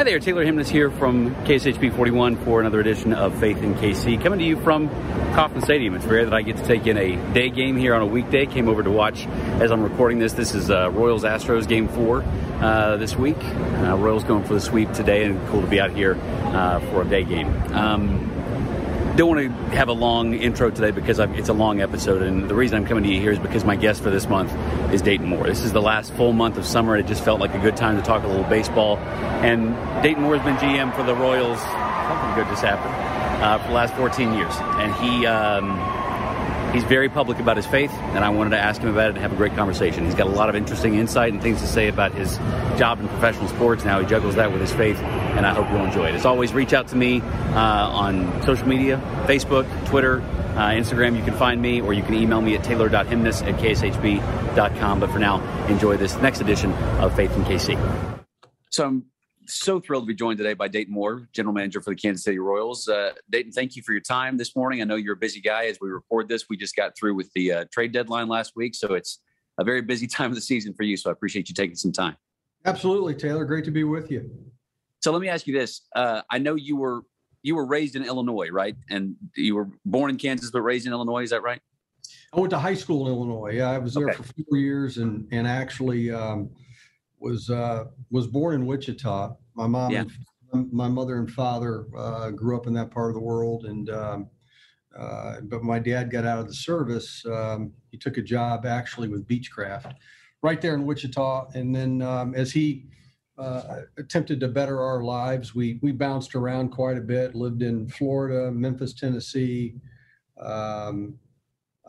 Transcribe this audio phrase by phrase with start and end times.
[0.00, 4.22] Hi there, Taylor Hemness here from KSHB 41 for another edition of Faith in KC.
[4.22, 4.88] Coming to you from
[5.34, 5.94] Kauffman Stadium.
[5.94, 8.46] It's rare that I get to take in a day game here on a weekday.
[8.46, 9.26] Came over to watch
[9.60, 10.32] as I'm recording this.
[10.32, 12.22] This is uh, Royals Astros game four
[12.62, 13.36] uh, this week.
[13.36, 16.16] Uh, Royals going for the sweep today, and cool to be out here
[16.54, 17.54] uh, for a day game.
[17.74, 18.39] Um,
[19.16, 22.48] don't want to have a long intro today because I've, it's a long episode, and
[22.48, 24.52] the reason I'm coming to you here is because my guest for this month
[24.92, 25.46] is Dayton Moore.
[25.46, 27.76] This is the last full month of summer, and it just felt like a good
[27.76, 28.98] time to talk a little baseball.
[29.42, 31.60] And Dayton Moore has been GM for the Royals.
[31.60, 32.94] Something good just happened
[33.42, 35.26] uh, for the last 14 years, and he.
[35.26, 35.99] Um,
[36.72, 39.18] He's very public about his faith, and I wanted to ask him about it and
[39.18, 40.04] have a great conversation.
[40.04, 42.36] He's got a lot of interesting insight and things to say about his
[42.78, 45.68] job in professional sports and how he juggles that with his faith, and I hope
[45.70, 46.14] you'll enjoy it.
[46.14, 51.16] As always, reach out to me uh, on social media Facebook, Twitter, uh, Instagram.
[51.16, 55.00] You can find me, or you can email me at taylor.hemness at kshb.com.
[55.00, 57.76] But for now, enjoy this next edition of Faith in KC.
[58.70, 59.09] So I'm
[59.50, 62.38] so thrilled to be joined today by Dayton Moore, general manager for the Kansas City
[62.38, 62.88] Royals.
[62.88, 64.80] Uh, Dayton, thank you for your time this morning.
[64.80, 66.48] I know you're a busy guy as we record this.
[66.48, 69.20] We just got through with the uh, trade deadline last week, so it's
[69.58, 70.96] a very busy time of the season for you.
[70.96, 72.16] So I appreciate you taking some time.
[72.64, 73.44] Absolutely, Taylor.
[73.44, 74.30] Great to be with you.
[75.00, 77.02] So let me ask you this: uh, I know you were
[77.42, 78.76] you were raised in Illinois, right?
[78.90, 81.22] And you were born in Kansas but raised in Illinois.
[81.22, 81.60] Is that right?
[82.32, 83.52] I went to high school in Illinois.
[83.54, 84.16] Yeah, I was there okay.
[84.16, 86.50] for four years, and and actually um,
[87.20, 89.36] was uh, was born in Wichita.
[89.54, 90.04] My mom, yeah.
[90.52, 93.90] and, my mother and father uh, grew up in that part of the world, and
[93.90, 94.30] um,
[94.98, 97.24] uh, but my dad got out of the service.
[97.26, 99.94] Um, he took a job actually with Beechcraft,
[100.42, 102.86] right there in Wichita, and then um, as he
[103.38, 107.34] uh, attempted to better our lives, we we bounced around quite a bit.
[107.34, 109.74] Lived in Florida, Memphis, Tennessee,
[110.40, 111.18] um,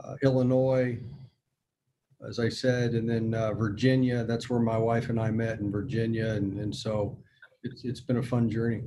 [0.01, 0.99] uh, Illinois,
[2.27, 4.23] as I said, and then uh, Virginia.
[4.23, 7.17] That's where my wife and I met in Virginia, and and so
[7.63, 8.83] it's it's been a fun journey.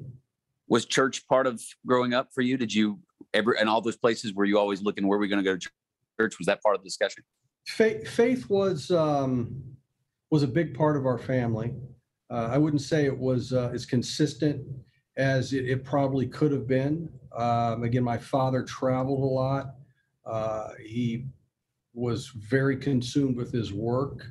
[0.69, 2.57] Was church part of growing up for you?
[2.57, 2.99] Did you
[3.33, 5.57] ever and all those places were you always looking where are we going to go
[5.57, 5.71] to
[6.21, 6.39] church?
[6.39, 7.25] Was that part of the discussion?
[7.67, 9.63] Faith, faith was um,
[10.31, 11.75] was a big part of our family.
[12.31, 14.67] Uh, I wouldn't say it was uh, as consistent
[15.17, 17.09] as it, it probably could have been.
[17.37, 19.75] Um, again, my father traveled a lot.
[20.25, 21.27] Uh, he
[21.95, 24.27] was very consumed with his work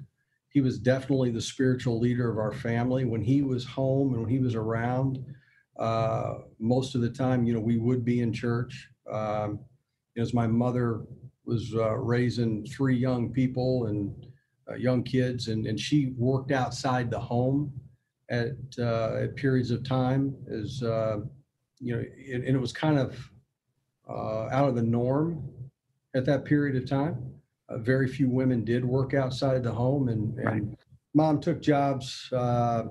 [0.53, 3.05] he was definitely the spiritual leader of our family.
[3.05, 5.25] When he was home and when he was around,
[5.77, 8.87] uh, most of the time, you know, we would be in church.
[9.11, 9.59] Um,
[10.15, 11.01] as my mother
[11.43, 14.27] was uh, raising three young people and
[14.69, 17.73] uh, young kids, and, and she worked outside the home
[18.29, 21.17] at, uh, at periods of time, as uh,
[21.79, 23.17] you know, and, and, it was kind of
[24.07, 25.43] uh, out of the norm
[26.15, 27.32] at that period of time
[27.73, 30.77] uh, very few women did work outside the home, and, and right.
[31.13, 32.83] mom took jobs, uh,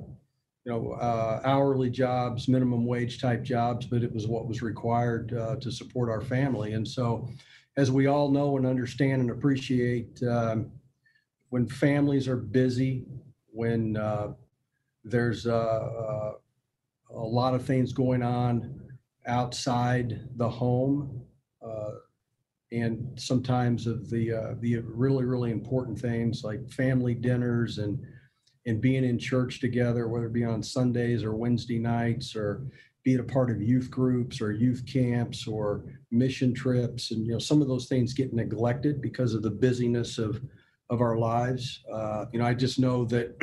[0.64, 5.34] you know, uh, hourly jobs, minimum wage type jobs, but it was what was required
[5.34, 6.72] uh, to support our family.
[6.72, 7.28] And so,
[7.76, 10.70] as we all know and understand and appreciate, um,
[11.48, 13.04] when families are busy,
[13.50, 14.32] when uh,
[15.04, 16.32] there's uh,
[17.10, 18.80] a lot of things going on
[19.26, 21.22] outside the home
[22.72, 28.02] and sometimes of the uh, the really really important things like family dinners and
[28.66, 32.64] and being in church together, whether it be on Sundays or Wednesday nights or
[33.04, 37.38] being a part of youth groups or youth camps or mission trips, and you know
[37.38, 40.40] some of those things get neglected because of the busyness of
[40.90, 41.82] of our lives.
[41.92, 43.34] Uh, you know, I just know that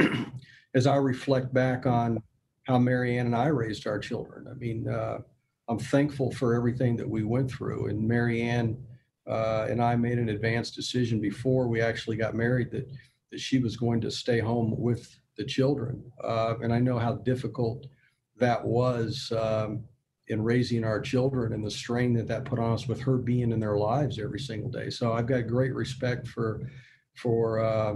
[0.75, 2.21] as I reflect back on
[2.63, 5.19] how Marianne and I raised our children, I mean, uh,
[5.67, 8.77] I'm thankful for everything that we went through, and Marianne
[9.29, 12.89] uh, and I made an advanced decision before we actually got married that
[13.31, 16.03] that she was going to stay home with the children.
[16.23, 17.85] Uh, and I know how difficult
[18.37, 19.83] that was um,
[20.27, 23.51] in raising our children and the strain that that put on us with her being
[23.51, 24.89] in their lives every single day.
[24.89, 26.61] So I've got great respect for
[27.15, 27.93] for uh,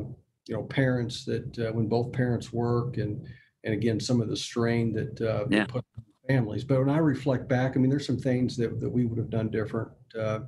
[0.48, 3.26] you know parents that uh, when both parents work and
[3.64, 5.66] and again some of the strain that uh, yeah.
[5.66, 5.86] put
[6.28, 6.64] families.
[6.64, 9.30] But when I reflect back, I mean, there's some things that that we would have
[9.30, 9.90] done different.
[10.18, 10.42] Uh,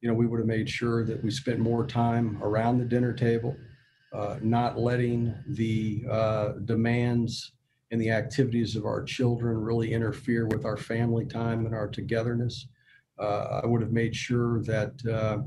[0.00, 3.12] you know, we would have made sure that we spent more time around the dinner
[3.12, 3.56] table,
[4.12, 7.52] uh, not letting the uh, demands
[7.90, 12.66] and the activities of our children really interfere with our family time and our togetherness.
[13.18, 15.42] Uh, I would have made sure that uh,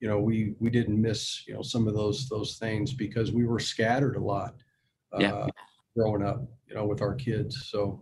[0.00, 3.46] you know we we didn't miss you know some of those those things because we
[3.46, 4.54] were scattered a lot
[5.20, 5.32] yeah.
[5.32, 5.46] Uh,
[5.96, 7.66] growing up, you know, with our kids.
[7.66, 8.00] So,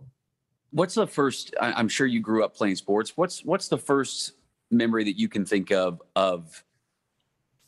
[0.71, 1.53] what's the first?
[1.59, 3.15] I'm sure you grew up playing sports.
[3.15, 4.33] What's what's the first
[4.73, 6.63] memory that you can think of of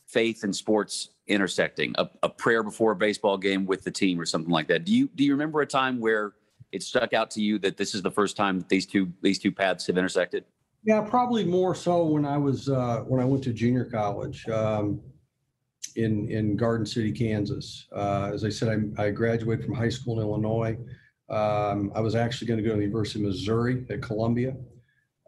[0.06, 4.24] faith and sports intersecting a, a, prayer before a baseball game with the team or
[4.24, 6.34] something like that do you do you remember a time where
[6.72, 9.38] it stuck out to you that this is the first time that these two these
[9.38, 10.44] two paths have intersected?
[10.84, 15.00] Yeah, probably more so when I was uh, when I went to junior college um,
[15.96, 17.88] in in Garden City, Kansas.
[17.94, 20.76] Uh, as I said, I, I, graduated from high school in Illinois.
[21.28, 24.54] Um, I was actually going to go to the University of Missouri at Columbia,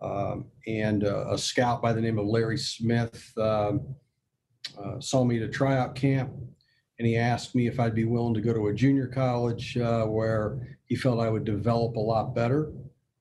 [0.03, 3.95] um, and uh, a scout by the name of Larry Smith um,
[4.83, 6.31] uh, saw me at a tryout camp,
[6.99, 10.05] and he asked me if I'd be willing to go to a junior college uh,
[10.05, 12.73] where he felt I would develop a lot better.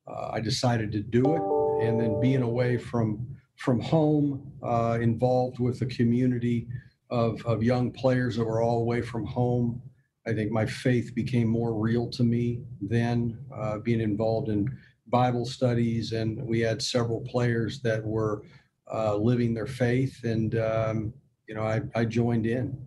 [0.08, 3.28] Uh, I decided to do it and then being away from
[3.58, 6.68] from home, uh, involved with a community
[7.10, 9.82] of, of young players that were all away from home.
[10.28, 14.70] I think my faith became more real to me then, uh, being involved in
[15.08, 18.44] Bible studies, and we had several players that were
[18.92, 21.14] uh, living their faith, and um,
[21.48, 22.78] you know, I, I joined in.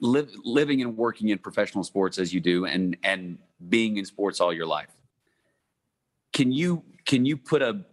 [0.00, 3.38] Live, living and working in professional sports as you do, and and
[3.68, 4.90] being in sports all your life,
[6.32, 7.84] can you can you put a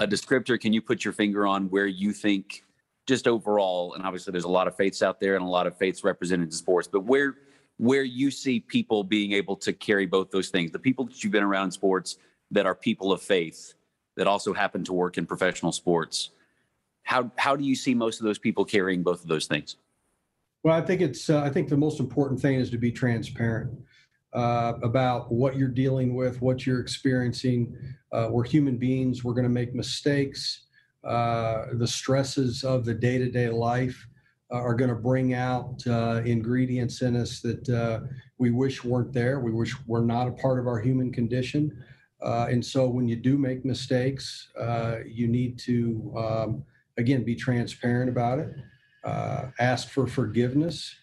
[0.00, 0.58] a descriptor?
[0.58, 2.64] Can you put your finger on where you think
[3.06, 3.94] just overall?
[3.94, 6.46] And obviously, there's a lot of faiths out there and a lot of faiths represented
[6.46, 7.36] in sports, but where
[7.80, 11.32] where you see people being able to carry both those things, the people that you've
[11.32, 12.18] been around in sports
[12.50, 13.72] that are people of faith
[14.18, 16.28] that also happen to work in professional sports.
[17.04, 19.76] How how do you see most of those people carrying both of those things?
[20.62, 23.72] Well, I think it's uh, I think the most important thing is to be transparent
[24.34, 27.74] uh, about what you're dealing with, what you're experiencing.
[28.12, 29.24] Uh, we're human beings.
[29.24, 30.66] We're going to make mistakes.
[31.02, 34.06] Uh, the stresses of the day to day life
[34.50, 38.00] are going to bring out uh, ingredients in us that uh,
[38.38, 39.40] we wish weren't there.
[39.40, 41.84] We wish were not a part of our human condition.
[42.22, 44.48] and so when you do make mistakes,
[45.06, 46.64] you need to, um,
[46.98, 48.54] again, be transparent about it,
[49.58, 50.94] ask for forgiveness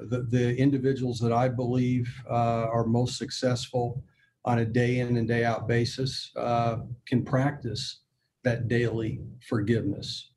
[0.00, 4.02] the, the individuals that I believe uh, are most successful
[4.44, 8.00] on a day in and day out basis uh, can practice
[8.42, 10.30] that daily forgiveness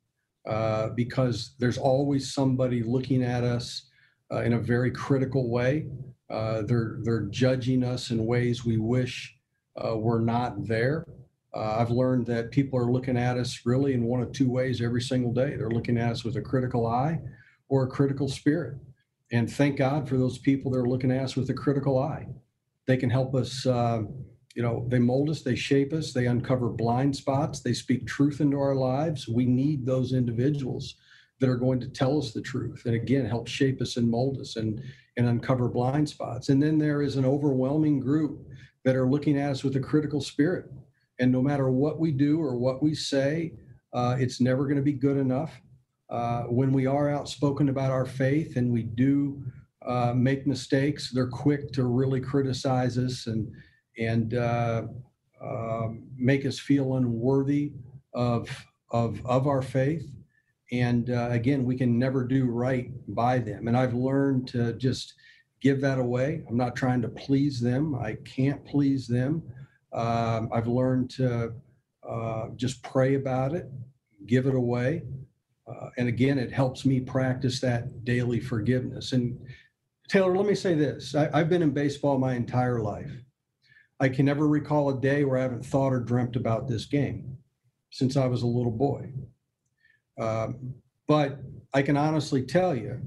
[0.48, 3.90] uh, because there's always somebody looking at us
[4.32, 5.86] uh, in a very critical way.
[6.30, 9.36] Uh, they're, they're judging us in ways we wish
[9.76, 11.06] uh, were not there.
[11.54, 15.02] I've learned that people are looking at us really in one of two ways every
[15.02, 15.56] single day.
[15.56, 17.18] They're looking at us with a critical eye
[17.68, 18.74] or a critical spirit.
[19.32, 22.26] And thank God for those people that are looking at us with a critical eye.
[22.86, 24.02] They can help us, uh,
[24.58, 28.40] you know, they mold us, they shape us, they uncover blind spots, they speak truth
[28.40, 29.28] into our lives.
[29.28, 30.96] We need those individuals
[31.38, 34.40] that are going to tell us the truth and again help shape us and mold
[34.40, 34.82] us and,
[35.16, 36.48] and uncover blind spots.
[36.48, 38.48] And then there is an overwhelming group
[38.82, 40.64] that are looking at us with a critical spirit.
[41.20, 43.52] And no matter what we do or what we say,
[43.92, 45.52] uh, it's never going to be good enough
[46.10, 49.40] uh, when we are outspoken about our faith and we do
[49.86, 53.52] uh, make mistakes, they're quick to really criticize us and
[53.98, 54.82] and uh,
[55.40, 57.72] um, make us feel unworthy
[58.14, 58.48] of
[58.90, 60.06] of of our faith.
[60.70, 63.68] And uh, again, we can never do right by them.
[63.68, 65.14] And I've learned to just
[65.60, 66.44] give that away.
[66.48, 67.94] I'm not trying to please them.
[67.94, 69.42] I can't please them.
[69.92, 71.54] Um, I've learned to
[72.08, 73.70] uh, just pray about it,
[74.26, 75.02] give it away,
[75.68, 79.12] uh, and again, it helps me practice that daily forgiveness.
[79.12, 79.38] And
[80.08, 83.12] Taylor, let me say this I, I've been in baseball my entire life.
[84.00, 87.38] I can never recall a day where I haven't thought or dreamt about this game
[87.90, 89.12] since I was a little boy.
[90.18, 90.74] Um,
[91.06, 91.38] but
[91.74, 93.00] I can honestly tell you,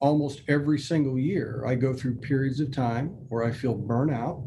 [0.00, 4.46] almost every single year, I go through periods of time where I feel burnout.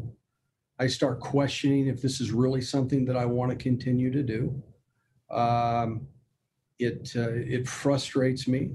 [0.78, 4.62] I start questioning if this is really something that I want to continue to do.
[5.30, 6.08] Um,
[6.80, 8.70] it uh, it frustrates me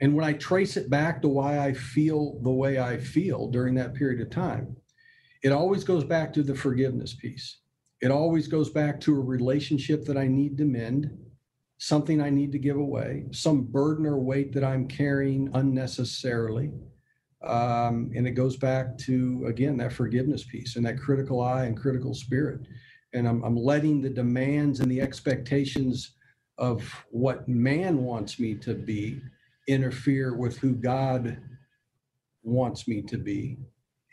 [0.00, 3.74] and when i trace it back to why i feel the way i feel during
[3.74, 4.74] that period of time
[5.42, 7.58] it always goes back to the forgiveness piece.
[8.00, 11.16] It always goes back to a relationship that i need to mend
[11.78, 16.70] something i need to give away some burden or weight that i'm carrying unnecessarily.
[17.42, 21.76] Um, and it goes back to again that forgiveness piece and that critical eye and
[21.76, 22.60] critical spirit.
[23.14, 26.12] And i'm, I'm letting the demands and the expectations
[26.58, 29.20] of what man wants me to be
[29.68, 31.38] interfere with who God
[32.42, 33.58] wants me to be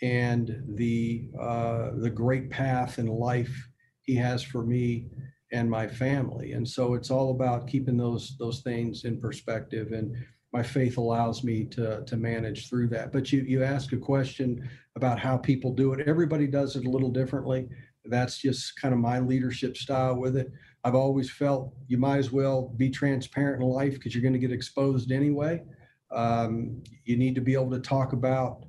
[0.01, 3.69] and the uh, the great path in life
[4.03, 5.07] he has for me
[5.51, 6.53] and my family.
[6.53, 10.15] And so it's all about keeping those those things in perspective and
[10.53, 13.11] my faith allows me to to manage through that.
[13.11, 16.07] But you you ask a question about how people do it.
[16.07, 17.67] Everybody does it a little differently.
[18.05, 20.51] That's just kind of my leadership style with it.
[20.83, 24.39] I've always felt you might as well be transparent in life because you're going to
[24.39, 25.63] get exposed anyway.
[26.11, 28.63] Um, you need to be able to talk about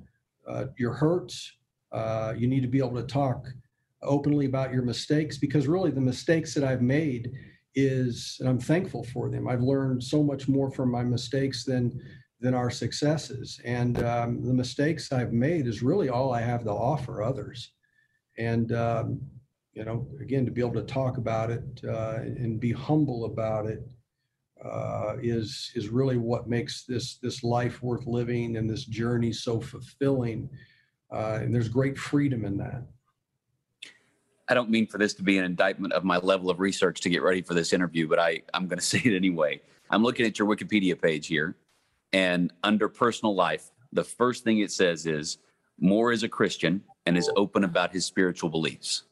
[0.49, 1.37] uh, your hurts,
[1.91, 3.41] Uh, you need to be able to talk
[4.01, 7.23] openly about your mistakes because really the mistakes that I've made
[7.75, 9.47] is, and I'm thankful for them.
[9.47, 11.99] I've learned so much more from my mistakes than
[12.41, 13.59] than our successes.
[13.65, 17.73] And um, the mistakes I've made is really all I have to offer others.
[18.37, 19.07] And um,
[19.73, 21.65] you know, again, to be able to talk about it
[21.95, 23.81] uh, and be humble about it
[24.63, 29.59] uh, is is really what makes this this life worth living and this journey so
[29.59, 30.49] fulfilling.
[31.11, 32.83] Uh, and there's great freedom in that.
[34.47, 37.09] I don't mean for this to be an indictment of my level of research to
[37.09, 39.61] get ready for this interview, but I, I'm going to say it anyway.
[39.89, 41.55] I'm looking at your Wikipedia page here,
[42.13, 45.37] and under personal life, the first thing it says is
[45.79, 49.03] Moore is a Christian and is open about his spiritual beliefs.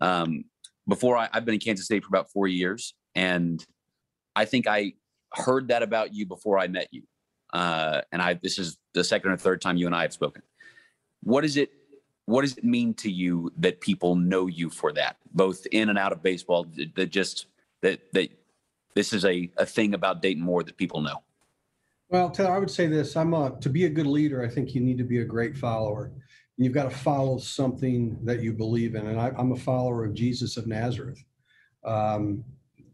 [0.00, 0.44] Um,
[0.86, 3.64] before I, I've been in Kansas State for about four years, and
[4.38, 4.92] I think I
[5.32, 7.02] heard that about you before I met you.
[7.52, 10.42] Uh, and I this is the second or third time you and I have spoken.
[11.24, 11.70] What is it?
[12.26, 15.98] What does it mean to you that people know you for that, both in and
[15.98, 16.66] out of baseball?
[16.94, 17.46] That just
[17.80, 18.28] that that
[18.94, 21.22] this is a, a thing about Dayton Moore that people know.
[22.08, 24.44] Well, Taylor, I would say this: I'm a, to be a good leader.
[24.44, 28.16] I think you need to be a great follower And you've got to follow something
[28.24, 29.08] that you believe in.
[29.08, 31.24] And I, am a follower of Jesus of Nazareth.
[31.84, 32.44] Um,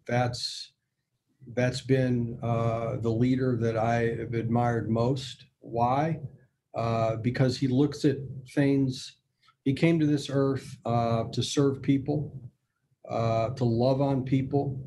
[0.06, 0.73] that's
[1.52, 5.44] that's been uh, the leader that I have admired most.
[5.60, 6.20] Why?
[6.74, 8.16] Uh, because he looks at
[8.54, 9.16] things.
[9.64, 12.32] He came to this earth uh, to serve people,
[13.08, 14.80] uh, to love on people,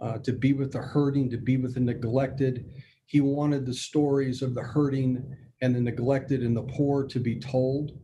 [0.00, 2.70] uh, to be with the hurting, to be with the neglected.
[3.06, 7.38] He wanted the stories of the hurting and the neglected and the poor to be
[7.38, 7.98] told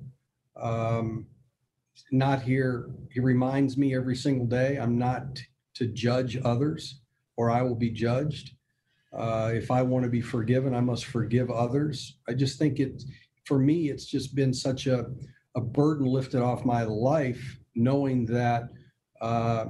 [0.57, 1.27] um,
[2.11, 2.91] not here.
[3.11, 5.41] He reminds me every single day I'm not
[5.75, 7.02] to judge others
[7.37, 8.55] or I will be judged.
[9.13, 12.17] Uh, if I want to be forgiven, I must forgive others.
[12.29, 13.03] I just think it,
[13.45, 15.07] for me, it's just been such a,
[15.55, 18.65] a burden lifted off my life, knowing that
[19.21, 19.67] uh,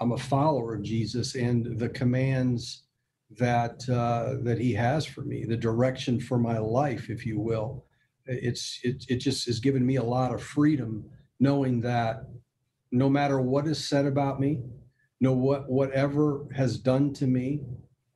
[0.00, 2.84] I'm a follower of Jesus and the commands
[3.36, 7.84] that uh, that He has for me, the direction for my life, if you will
[8.26, 11.04] it's it, it just has given me a lot of freedom
[11.40, 12.24] knowing that
[12.90, 14.60] no matter what is said about me
[15.20, 17.60] no what whatever has done to me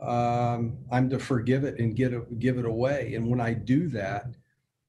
[0.01, 3.89] um, i'm to forgive it and get it give it away and when i do
[3.89, 4.27] that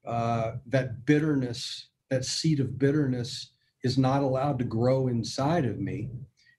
[0.06, 3.52] uh, that bitterness that seed of bitterness
[3.84, 6.10] is not allowed to grow inside of me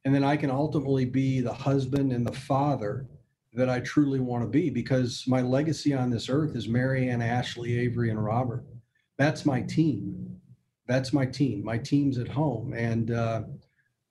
[0.04, 3.06] and then i can ultimately be the husband and the father
[3.52, 7.78] that I truly want to be because my legacy on this earth is Marianne, Ashley,
[7.78, 8.64] Avery, and Robert.
[9.18, 10.40] That's my team.
[10.86, 11.64] That's my team.
[11.64, 12.72] My team's at home.
[12.74, 13.42] And uh,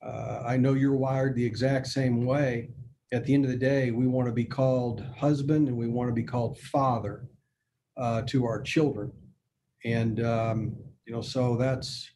[0.01, 2.69] uh, I know you're wired the exact same way.
[3.11, 6.09] At the end of the day, we want to be called husband and we want
[6.09, 7.27] to be called father
[7.97, 9.11] uh, to our children.
[9.83, 10.75] And, um,
[11.05, 12.09] you know, so that's,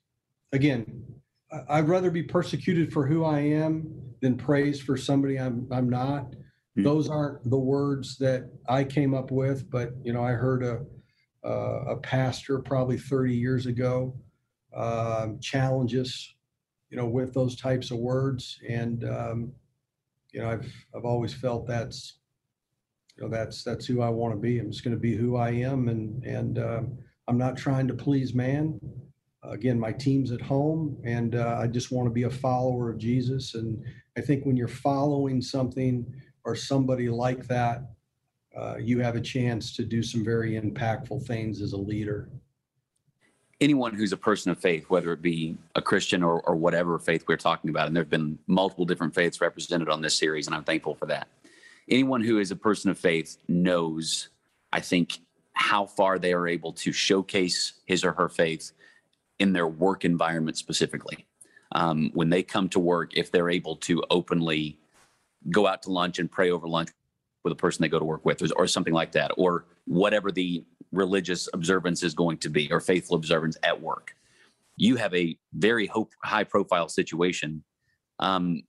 [0.52, 1.04] again,
[1.70, 6.34] I'd rather be persecuted for who I am than praised for somebody I'm, I'm not
[6.76, 6.84] Hmm.
[6.84, 10.86] Those aren't the words that I came up with, but you know, I heard a
[11.46, 14.16] uh, a pastor probably 30 years ago
[14.74, 16.34] um, challenge us,
[16.94, 19.52] you know, with those types of words, and um,
[20.32, 22.20] you know, I've I've always felt that's
[23.18, 24.60] you know that's that's who I want to be.
[24.60, 27.96] I'm just going to be who I am, and and um, I'm not trying to
[27.96, 28.80] please man.
[29.42, 33.00] Again, my team's at home, and uh, I just want to be a follower of
[33.00, 33.56] Jesus.
[33.56, 33.84] And
[34.16, 36.06] I think when you're following something
[36.46, 37.90] or somebody like that,
[38.56, 42.30] uh, you have a chance to do some very impactful things as a leader.
[43.64, 47.24] Anyone who's a person of faith, whether it be a Christian or, or whatever faith
[47.30, 50.56] we're talking about, and there have been multiple different faiths represented on this series, and
[50.56, 51.30] I'm thankful for that.
[51.90, 54.28] Anyone who is a person of faith knows,
[54.74, 55.20] I think,
[55.54, 58.74] how far they are able to showcase his or her faith
[59.40, 61.26] in their work environment specifically.
[61.72, 64.78] Um, when they come to work, if they're able to openly
[65.52, 66.90] go out to lunch and pray over lunch
[67.46, 70.34] with a person they go to work with or, or something like that or whatever
[70.34, 74.16] the religious observance is going to be or faithful observance at work
[74.76, 77.64] you have a very hope, high profile situation
[78.20, 78.62] um,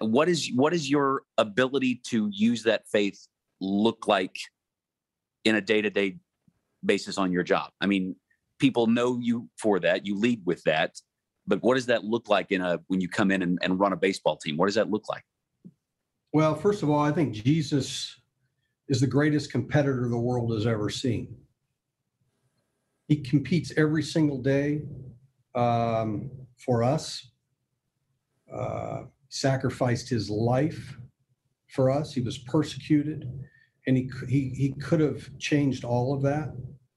[0.00, 3.26] what is what is your ability to use that faith
[3.60, 4.36] look like
[5.44, 6.16] in a day-to-day
[6.84, 8.14] basis on your job i mean
[8.58, 10.94] people know you for that you lead with that
[11.50, 13.92] but what does that look like in a when you come in and, and run
[13.92, 14.56] a baseball team?
[14.56, 15.24] What does that look like?
[16.32, 18.19] Well, first of all, I think Jesus
[18.90, 21.34] is the greatest competitor the world has ever seen.
[23.08, 24.82] He competes every single day
[25.54, 27.28] um, for us.
[28.52, 30.96] Uh, sacrificed his life
[31.68, 32.12] for us.
[32.12, 33.30] He was persecuted,
[33.86, 36.52] and he he he could have changed all of that.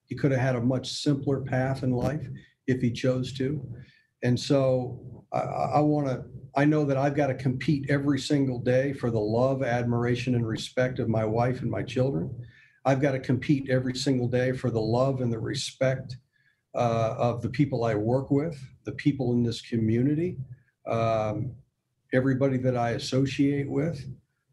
[0.06, 2.28] He could have had a much simpler path in life
[2.66, 3.64] if he chose to.
[4.24, 5.00] And so
[5.32, 6.24] I, I want to,
[6.56, 10.48] I know that I've got to compete every single day for the love, admiration, and
[10.48, 12.34] respect of my wife and my children.
[12.86, 16.18] I've got to compete every single day for the love and the respect
[16.76, 20.38] uh, of the people I work with, the people in this community,
[20.88, 21.54] um,
[22.14, 24.06] everybody that I associate with.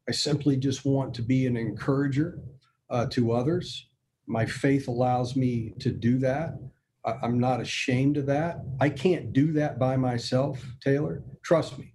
[0.08, 2.40] I simply just want to be an encourager
[2.88, 3.86] uh, to others.
[4.26, 6.58] My faith allows me to do that.
[7.04, 8.58] I'm not ashamed of that.
[8.80, 11.22] I can't do that by myself, Taylor.
[11.42, 11.94] Trust me.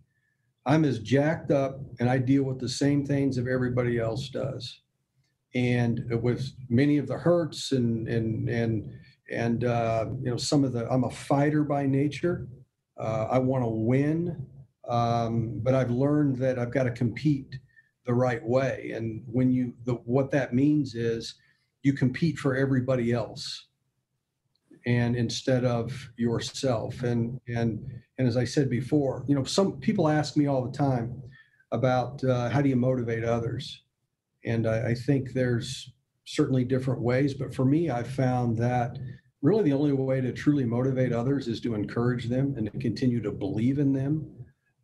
[0.65, 4.81] I'm as jacked up and I deal with the same things that everybody else does.
[5.53, 8.91] And with many of the hurts and and and
[9.31, 12.47] and uh, you know some of the I'm a fighter by nature.
[12.97, 14.45] Uh, I want to win,
[14.87, 17.57] um, but I've learned that I've got to compete
[18.05, 18.91] the right way.
[18.93, 21.35] And when you the what that means is
[21.83, 23.67] you compete for everybody else
[24.85, 27.03] and instead of yourself.
[27.03, 27.85] And and
[28.17, 31.21] and as i said before you know some people ask me all the time
[31.71, 33.81] about uh, how do you motivate others?
[34.45, 35.91] And I, I think there's
[36.25, 38.97] certainly different ways but for me i found that
[39.43, 43.21] really the only way to truly motivate others is to encourage them and to continue
[43.21, 44.25] to believe in them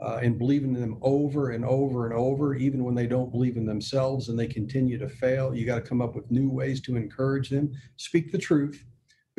[0.01, 3.57] uh, and believe in them over and over and over even when they don't believe
[3.57, 5.53] in themselves and they continue to fail.
[5.53, 7.71] You got to come up with new ways to encourage them.
[7.97, 8.83] Speak the truth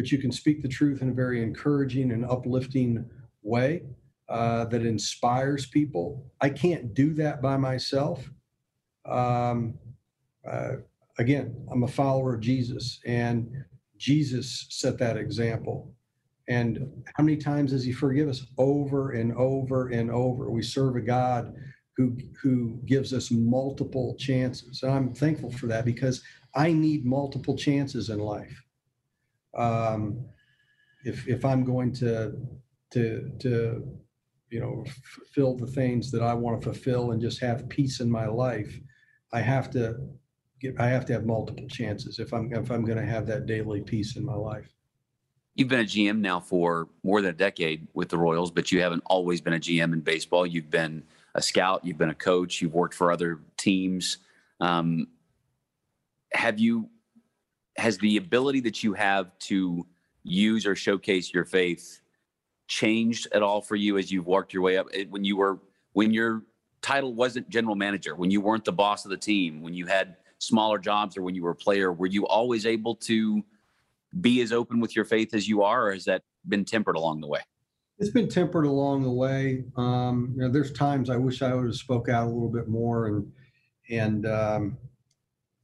[0.02, 3.09] but you can speak the truth in a very encouraging and uplifting
[3.44, 3.82] way
[4.28, 6.26] uh, that inspires people.
[6.40, 8.28] I can't do that by myself.
[9.06, 9.78] Um,
[10.44, 10.73] uh,
[11.21, 13.49] again, I'm a follower of Jesus, and
[13.97, 15.94] Jesus set that example.
[16.49, 18.44] And how many times does He forgive us?
[18.59, 20.50] Over and over and over.
[20.50, 21.54] We serve a God
[21.97, 26.25] who who gives us multiple chances, and I'm thankful for that because
[26.56, 28.62] I need multiple chances in life
[29.54, 30.25] um,
[31.04, 32.32] if if I'm going to
[32.92, 33.99] to to
[34.50, 38.10] you know fulfill the things that I want to fulfill and just have peace in
[38.10, 38.78] my life,
[39.32, 39.97] I have to
[40.60, 43.47] get I have to have multiple chances if I'm if I'm going to have that
[43.47, 44.69] daily peace in my life.
[45.54, 48.80] You've been a GM now for more than a decade with the Royals, but you
[48.80, 50.47] haven't always been a GM in baseball.
[50.47, 51.02] You've been
[51.34, 54.19] a scout, you've been a coach, you've worked for other teams.
[54.60, 55.08] Um,
[56.32, 56.88] have you
[57.76, 59.87] has the ability that you have to
[60.25, 62.00] use or showcase your faith
[62.69, 64.87] changed at all for you as you've worked your way up?
[65.11, 65.58] When you were
[65.93, 66.43] when your
[66.82, 70.17] title wasn't general manager when you weren't the boss of the team when you had
[70.39, 73.43] smaller jobs or when you were a player were you always able to
[74.21, 77.21] be as open with your faith as you are or has that been tempered along
[77.21, 77.41] the way?
[77.99, 79.65] It's been tempered along the way.
[79.76, 82.69] Um, you know there's times i wish i would have spoke out a little bit
[82.69, 83.32] more and
[83.91, 84.76] and um,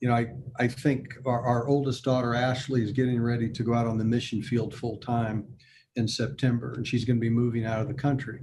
[0.01, 0.27] you know, I,
[0.59, 4.05] I think our, our oldest daughter, Ashley, is getting ready to go out on the
[4.05, 5.45] mission field full time
[5.97, 8.41] in September, and she's going to be moving out of the country.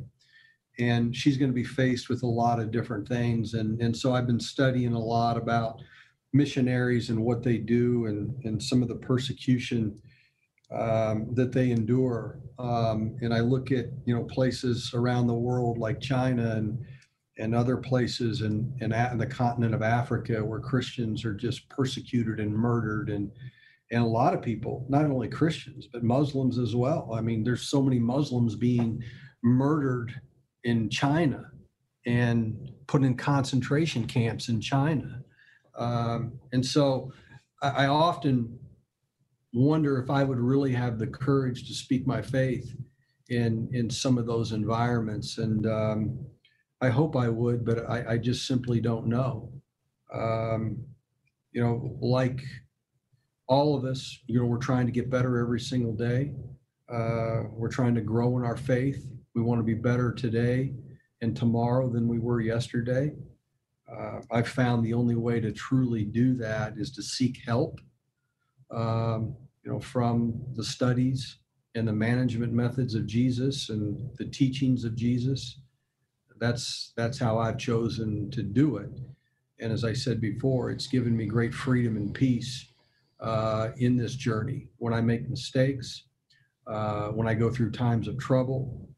[0.78, 3.54] And she's going to be faced with a lot of different things.
[3.54, 5.82] And, and so I've been studying a lot about
[6.34, 9.98] missionaries and what they do and, and some of the persecution
[10.72, 12.40] um, that they endure.
[12.60, 16.86] Um, and I look at, you know, places around the world like China and
[17.38, 22.40] and other places in, in, in, the continent of Africa where Christians are just persecuted
[22.40, 23.32] and murdered and
[23.92, 27.14] and a lot of people, not only Christians, but Muslims as well.
[27.14, 29.04] I mean, there's so many Muslims being
[29.44, 30.12] murdered
[30.64, 31.52] in China
[32.08, 35.22] and put in concentration camps in China.
[35.78, 37.12] Um, and so
[37.62, 38.58] I, I often
[39.54, 42.76] wonder if I would really have the courage to speak my faith
[43.30, 45.38] in in some of those environments.
[45.38, 46.26] And um,
[46.82, 49.52] I hope I would, but I, I just simply don't know.
[50.14, 50.86] Um,
[51.52, 52.42] you know, like
[53.48, 56.34] all of us, you know, we're trying to get better every single day.
[56.92, 59.08] Uh, we're trying to grow in our faith.
[59.34, 60.74] We want to be better today
[61.22, 63.14] and tomorrow than we were yesterday.
[63.92, 67.80] Uh, I've found the only way to truly do that is to seek help,
[68.72, 71.38] um, you know, from the studies
[71.76, 75.60] and the management methods of Jesus and the teachings of Jesus
[76.40, 78.90] that's that's how I've chosen to do it.
[79.60, 82.68] And as I said before, it's given me great freedom and peace
[83.20, 84.68] uh, in this journey.
[84.78, 86.04] When I make mistakes,
[86.68, 88.90] uh, when I go through times of trouble,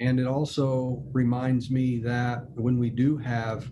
[0.00, 3.70] and it also reminds me that when we do have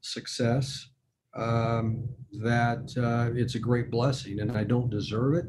[0.00, 0.88] success,
[1.34, 5.46] um, that uh, it's a great blessing, and I don't deserve it.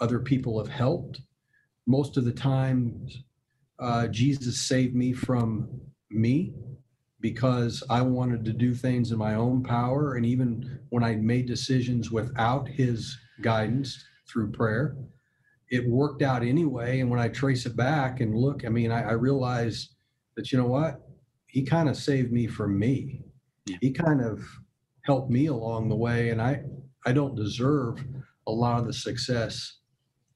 [0.00, 1.20] Other people have helped.
[1.86, 3.06] Most of the time,
[3.78, 5.68] uh, Jesus saved me from
[6.16, 6.54] me
[7.20, 10.14] because I wanted to do things in my own power.
[10.14, 14.96] And even when I made decisions without his guidance through prayer,
[15.70, 17.00] it worked out anyway.
[17.00, 19.90] And when I trace it back and look, I mean, I, I realize
[20.36, 21.00] that you know what,
[21.46, 23.22] he kind of saved me from me.
[23.66, 23.78] Yeah.
[23.80, 24.44] He kind of
[25.02, 26.62] helped me along the way, and I
[27.04, 28.04] I don't deserve
[28.46, 29.78] a lot of the success,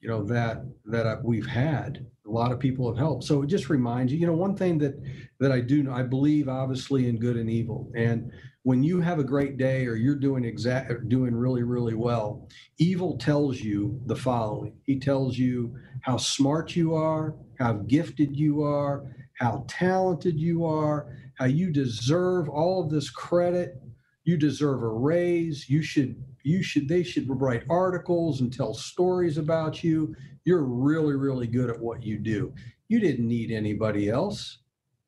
[0.01, 2.07] you know that that we've had.
[2.27, 3.25] A lot of people have helped.
[3.25, 4.95] So it just reminds you, you know, one thing that
[5.41, 8.31] that I do, I believe obviously in good and evil, and
[8.63, 13.17] when you have a great day or you're doing exact doing really really well evil
[13.17, 19.05] tells you the following he tells you how smart you are how gifted you are
[19.39, 23.81] how talented you are how you deserve all of this credit
[24.25, 29.39] you deserve a raise you should you should they should write articles and tell stories
[29.39, 32.53] about you you're really really good at what you do
[32.89, 34.59] you didn't need anybody else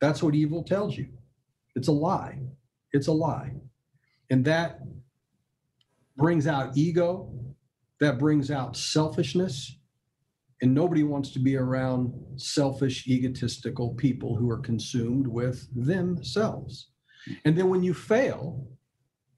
[0.01, 1.09] that's what evil tells you
[1.75, 2.39] it's a lie
[2.93, 3.53] it's a lie.
[4.31, 4.81] And that
[6.17, 7.33] brings out ego,
[8.01, 9.77] that brings out selfishness.
[10.61, 16.91] And nobody wants to be around selfish, egotistical people who are consumed with themselves.
[17.45, 18.67] And then when you fail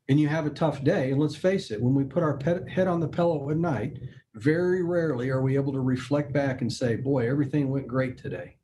[0.09, 2.39] and you have a tough day, and let's face it, when we put our
[2.69, 3.99] head on the pillow at night,
[4.35, 8.57] very rarely are we able to reflect back and say, boy, everything went great today.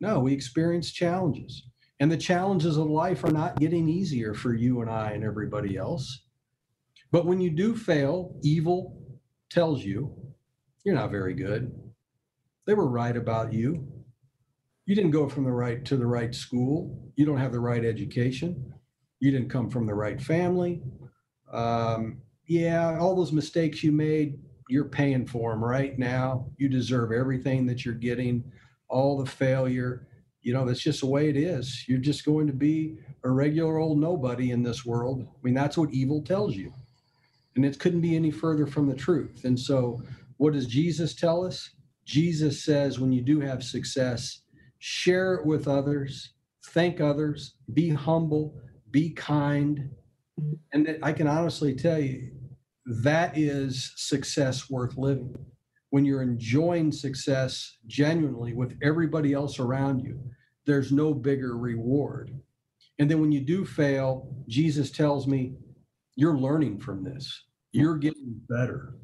[0.00, 1.64] No, we experience challenges.
[2.00, 5.76] And the challenges of life are not getting easier for you and I and everybody
[5.76, 6.22] else.
[7.10, 9.02] But when you do fail, evil
[9.50, 10.14] tells you
[10.84, 11.72] you're not very good.
[12.66, 13.88] They were right about you.
[14.86, 17.10] You didn't go from the right to the right school.
[17.16, 18.67] You don't have the right education.
[19.20, 20.82] You didn't come from the right family.
[21.52, 26.46] Um, yeah, all those mistakes you made, you're paying for them right now.
[26.56, 28.44] You deserve everything that you're getting,
[28.88, 30.08] all the failure
[30.48, 31.84] you know, that's just the way it is.
[31.88, 35.22] You're just going to be a regular old nobody in this world.
[35.22, 36.72] I mean, that's what evil tells you.
[37.56, 39.44] And it couldn't be any further from the truth.
[39.44, 40.02] And so,
[40.36, 41.70] what does Jesus tell us?
[42.04, 44.42] Jesus says, when you do have success,
[44.78, 46.32] share it with others,
[46.66, 48.54] thank others, be humble,
[48.90, 49.90] be kind.
[50.72, 52.32] And I can honestly tell you,
[52.86, 55.34] that is success worth living.
[55.90, 60.20] When you're enjoying success genuinely with everybody else around you,
[60.66, 62.30] there's no bigger reward.
[62.98, 65.54] And then when you do fail, Jesus tells me,
[66.16, 68.94] you're learning from this, you're getting better.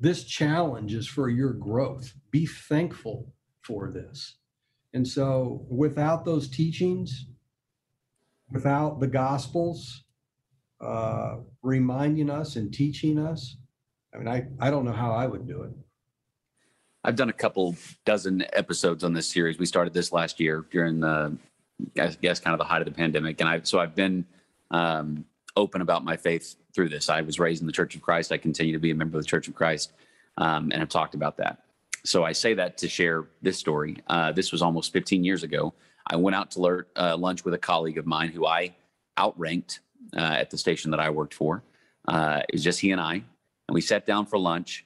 [0.00, 2.12] This challenge is for your growth.
[2.30, 4.38] Be thankful for this.
[4.94, 7.26] And so, without those teachings,
[8.52, 10.04] without the Gospels
[10.80, 13.56] uh, reminding us and teaching us,
[14.14, 15.70] I mean, I, I don't know how I would do it.
[17.04, 19.58] I've done a couple dozen episodes on this series.
[19.58, 21.36] We started this last year during the,
[21.98, 24.24] I guess, kind of the height of the pandemic, and I so I've been
[24.70, 25.24] um,
[25.56, 27.08] open about my faith through this.
[27.08, 28.30] I was raised in the Church of Christ.
[28.30, 29.92] I continue to be a member of the Church of Christ,
[30.38, 31.64] um, and have talked about that.
[32.04, 33.96] So I say that to share this story.
[34.06, 35.74] Uh, this was almost 15 years ago.
[36.12, 38.76] I went out to uh, lunch with a colleague of mine who I
[39.16, 39.80] outranked
[40.14, 41.64] uh, at the station that I worked for.
[42.06, 44.84] Uh, it was just he and I, and we sat down for lunch,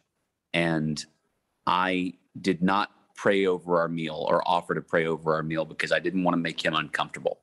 [0.55, 1.05] and
[1.67, 5.91] I did not pray over our meal or offer to pray over our meal because
[5.91, 7.41] I didn't want to make him uncomfortable.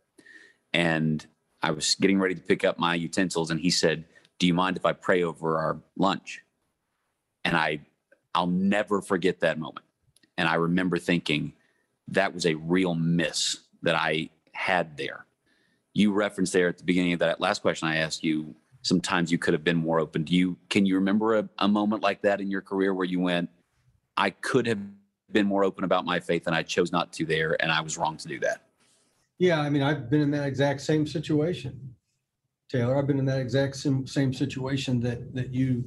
[0.71, 1.25] And
[1.61, 4.05] I was getting ready to pick up my utensils and he said,
[4.39, 6.41] "Do you mind if I pray over our lunch?"
[7.43, 7.81] And I
[8.33, 9.85] I'll never forget that moment.
[10.37, 11.53] And I remember thinking
[12.07, 15.25] that was a real miss that I had there.
[15.93, 19.37] You referenced there at the beginning of that last question I asked you, sometimes you
[19.37, 20.23] could have been more open.
[20.23, 23.19] Do you can you remember a, a moment like that in your career where you
[23.19, 23.49] went,
[24.17, 24.79] I could have
[25.31, 27.97] been more open about my faith and I chose not to there and I was
[27.97, 28.61] wrong to do that.
[29.39, 31.95] Yeah, I mean, I've been in that exact same situation.
[32.69, 35.83] Taylor, I've been in that exact same, same situation that that you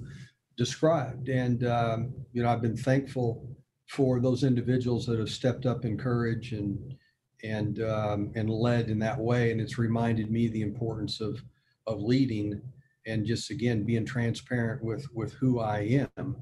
[0.56, 3.48] described and um, you know, I've been thankful
[3.88, 6.96] for those individuals that have stepped up in courage and
[7.44, 11.42] and um, and led in that way and it's reminded me the importance of
[11.86, 12.60] of leading
[13.06, 16.36] and just again being transparent with with who I am.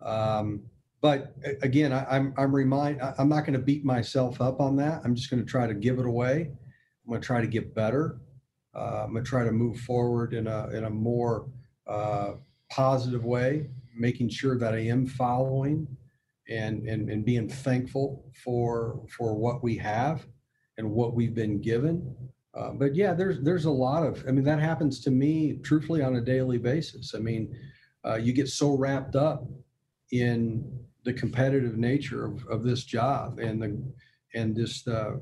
[0.00, 0.62] Um,
[1.00, 4.76] but again, I, am I'm, I'm remind I'm not going to beat myself up on
[4.76, 5.02] that.
[5.04, 6.50] I'm just going to try to give it away.
[6.50, 8.20] I'm going to try to get better.
[8.74, 11.48] Uh, I'm going to try to move forward in a in a more
[11.86, 12.32] uh,
[12.70, 15.86] positive way, making sure that I am following
[16.48, 20.26] and and and being thankful for for what we have
[20.78, 22.14] and what we've been given.
[22.54, 26.02] Uh, but yeah, there's there's a lot of I mean that happens to me truthfully
[26.02, 27.14] on a daily basis.
[27.14, 27.54] I mean,
[28.06, 29.44] uh, you get so wrapped up
[30.12, 30.64] in
[31.04, 33.82] the competitive nature of, of this job and the
[34.34, 35.16] and this uh,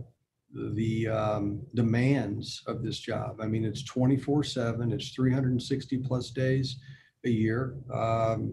[0.75, 3.41] the um, demands of this job.
[3.41, 6.77] I mean, it's 24 7, it's 360 plus days
[7.25, 7.77] a year.
[7.93, 8.53] Um,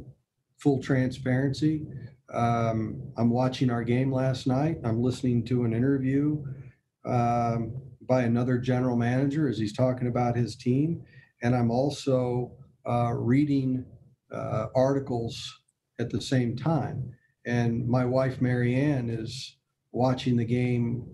[0.57, 1.85] full transparency.
[2.33, 4.77] Um, I'm watching our game last night.
[4.83, 6.43] I'm listening to an interview
[7.05, 11.01] um, by another general manager as he's talking about his team.
[11.41, 12.51] And I'm also
[12.87, 13.85] uh, reading
[14.31, 15.59] uh, articles
[15.99, 17.13] at the same time.
[17.45, 19.57] And my wife, Marianne, is
[19.91, 21.05] watching the game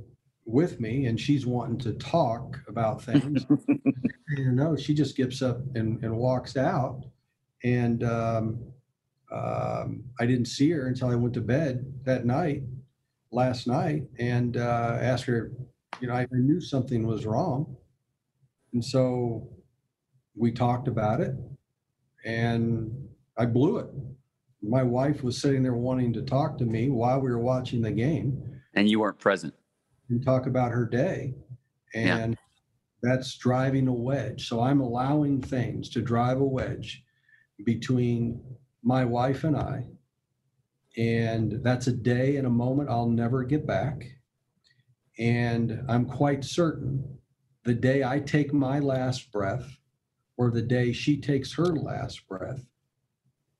[0.45, 3.45] with me and she's wanting to talk about things.
[4.37, 7.03] you know, she just gets up and, and walks out.
[7.63, 8.59] And um,
[9.31, 12.63] um, I didn't see her until I went to bed that night,
[13.31, 15.51] last night, and uh, asked her,
[15.99, 17.75] you know, I knew something was wrong.
[18.73, 19.47] And so
[20.35, 21.33] we talked about it
[22.25, 22.91] and
[23.37, 23.87] I blew it.
[24.61, 27.91] My wife was sitting there wanting to talk to me while we were watching the
[27.91, 28.61] game.
[28.73, 29.53] And you weren't present.
[30.09, 31.35] And talk about her day.
[31.93, 32.37] And yeah.
[33.01, 34.47] that's driving a wedge.
[34.47, 37.03] So I'm allowing things to drive a wedge
[37.63, 38.41] between
[38.83, 39.85] my wife and I.
[40.97, 44.14] And that's a day and a moment I'll never get back.
[45.17, 47.15] And I'm quite certain
[47.65, 49.77] the day I take my last breath
[50.37, 52.63] or the day she takes her last breath,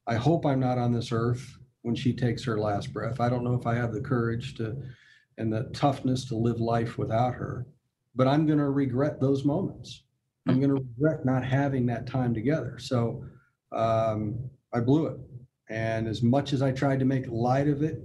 [0.07, 3.19] I hope I'm not on this earth when she takes her last breath.
[3.19, 4.77] I don't know if I have the courage to
[5.37, 7.65] and the toughness to live life without her,
[8.15, 10.03] but I'm going to regret those moments.
[10.47, 12.77] I'm going to regret not having that time together.
[12.79, 13.25] So
[13.73, 14.39] um,
[14.73, 15.17] I blew it.
[15.69, 18.01] And as much as I tried to make light of it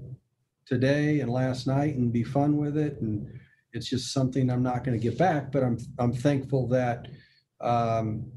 [0.67, 3.29] today and last night and be fun with it, and
[3.73, 5.53] it's just something I'm not going to get back.
[5.53, 7.09] But I'm I'm thankful that
[7.61, 8.31] um,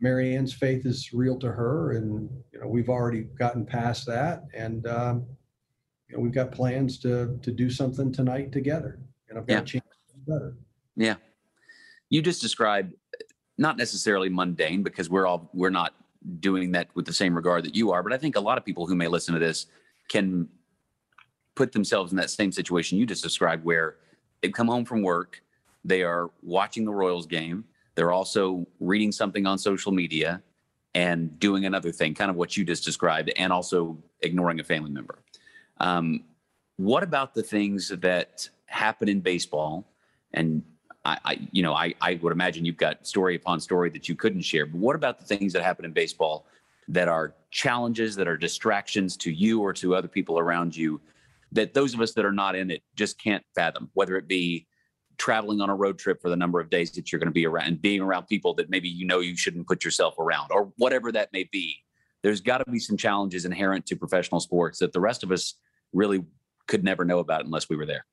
[0.00, 4.86] Marianne's faith is real to her, and you know we've already gotten past that, and
[4.86, 5.26] um,
[6.08, 8.98] you know we've got plans to to do something tonight together,
[9.28, 9.60] and I've got yeah.
[9.60, 10.56] a chance to do better.
[10.96, 11.16] Yeah,
[12.08, 12.94] you just described
[13.58, 15.94] not necessarily mundane because we're all we're not
[16.40, 18.64] doing that with the same regard that you are, but I think a lot of
[18.64, 19.66] people who may listen to this
[20.08, 20.48] can
[21.54, 23.96] put themselves in that same situation you just described, where
[24.42, 25.42] they've come home from work,
[25.84, 30.42] they are watching the Royals game they're also reading something on social media
[30.94, 34.90] and doing another thing, kind of what you just described, and also ignoring a family
[34.90, 35.18] member.
[35.78, 36.24] Um,
[36.76, 39.86] what about the things that happen in baseball?
[40.32, 40.62] And
[41.04, 44.14] I, I, you know, I, I would imagine you've got story upon story that you
[44.14, 44.66] couldn't share.
[44.66, 46.46] But what about the things that happen in baseball
[46.88, 51.00] that are challenges, that are distractions to you or to other people around you,
[51.52, 53.90] that those of us that are not in it just can't fathom?
[53.94, 54.66] Whether it be
[55.20, 57.46] traveling on a road trip for the number of days that you're going to be
[57.46, 60.72] around and being around people that maybe you know you shouldn't put yourself around or
[60.78, 61.76] whatever that may be
[62.22, 65.56] there's got to be some challenges inherent to professional sports that the rest of us
[65.92, 66.24] really
[66.66, 68.06] could never know about unless we were there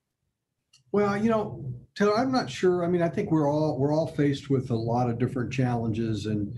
[0.91, 1.63] well you know
[1.95, 4.75] taylor i'm not sure i mean i think we're all we're all faced with a
[4.75, 6.53] lot of different challenges and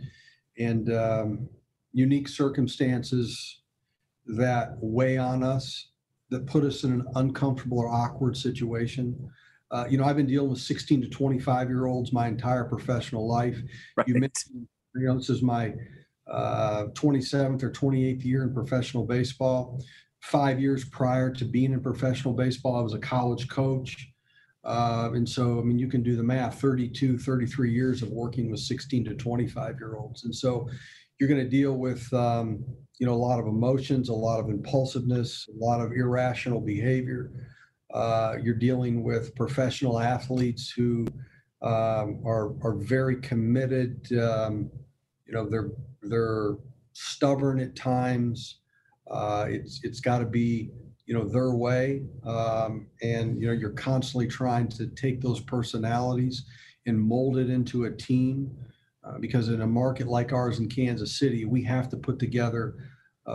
[0.57, 1.47] and um,
[1.93, 3.61] unique circumstances
[4.25, 5.89] that weigh on us
[6.29, 9.29] that put us in an uncomfortable or awkward situation
[9.71, 13.27] uh, you know, I've been dealing with 16 to 25 year olds my entire professional
[13.27, 13.59] life.
[13.95, 14.07] Right.
[14.07, 15.73] You mentioned, you know, this is my
[16.29, 19.79] uh, 27th or 28th year in professional baseball.
[20.21, 24.07] Five years prior to being in professional baseball, I was a college coach.
[24.63, 28.51] Uh, and so, I mean, you can do the math 32, 33 years of working
[28.51, 30.25] with 16 to 25 year olds.
[30.25, 30.67] And so,
[31.19, 32.63] you're going to deal with, um,
[32.99, 37.31] you know, a lot of emotions, a lot of impulsiveness, a lot of irrational behavior.
[37.93, 41.07] Uh, you're dealing with professional athletes who
[41.61, 44.07] um, are are very committed.
[44.17, 44.69] Um,
[45.25, 45.71] you know, they're
[46.03, 46.55] they're
[46.93, 48.59] stubborn at times.
[49.09, 50.69] Uh, it's it's got to be
[51.05, 56.45] you know their way, um, and you know you're constantly trying to take those personalities
[56.85, 58.51] and mold it into a team.
[59.09, 62.75] Uh, because in a market like ours in Kansas City, we have to put together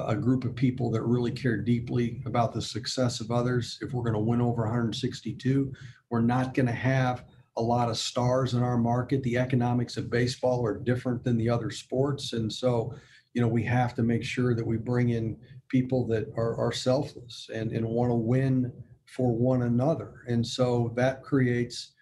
[0.08, 3.78] a group of people that really care deeply about the success of others.
[3.80, 5.72] If we're going to win over 162,
[6.10, 7.24] we're not going to have
[7.56, 9.22] a lot of stars in our market.
[9.22, 12.32] The economics of baseball are different than the other sports.
[12.32, 12.94] And so,
[13.34, 15.36] you know, we have to make sure that we bring in
[15.68, 18.72] people that are, are selfless and, and want to win
[19.04, 20.22] for one another.
[20.26, 21.92] And so that creates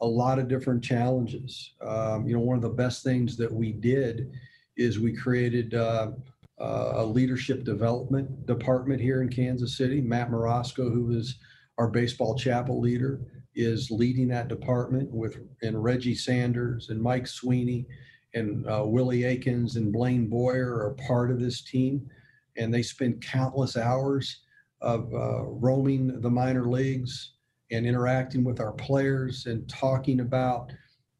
[0.00, 1.74] a lot of different challenges.
[1.86, 4.32] Um, you know, one of the best things that we did
[4.76, 6.12] is we created uh,
[6.58, 10.00] a leadership development department here in Kansas City.
[10.00, 11.38] Matt Morosco, who is
[11.78, 13.20] our baseball chapel leader,
[13.54, 17.86] is leading that department with and Reggie Sanders and Mike Sweeney
[18.34, 22.08] and uh, Willie Aikens and Blaine Boyer are part of this team,
[22.56, 24.42] and they spend countless hours
[24.80, 27.32] of uh, roaming the minor leagues
[27.70, 30.72] and interacting with our players and talking about,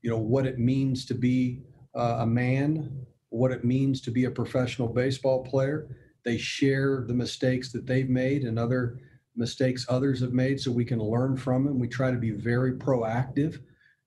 [0.03, 1.61] you know, what it means to be
[1.95, 7.15] uh, a man what it means to be a professional baseball player They share the
[7.15, 8.99] mistakes that they've made and other
[9.37, 11.79] mistakes others have made so we can learn from them.
[11.79, 13.61] We try to be very proactive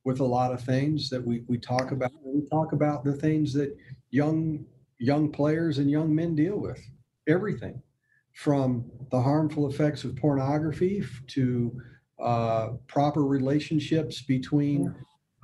[0.04, 2.12] with a lot of things that we, we talk about.
[2.24, 3.76] We talk about the things that
[4.12, 4.66] young
[5.00, 6.80] young players and young men deal with.
[7.28, 7.82] Everything
[8.34, 11.82] from the harmful effects of pornography to
[12.22, 14.94] uh, proper relationships between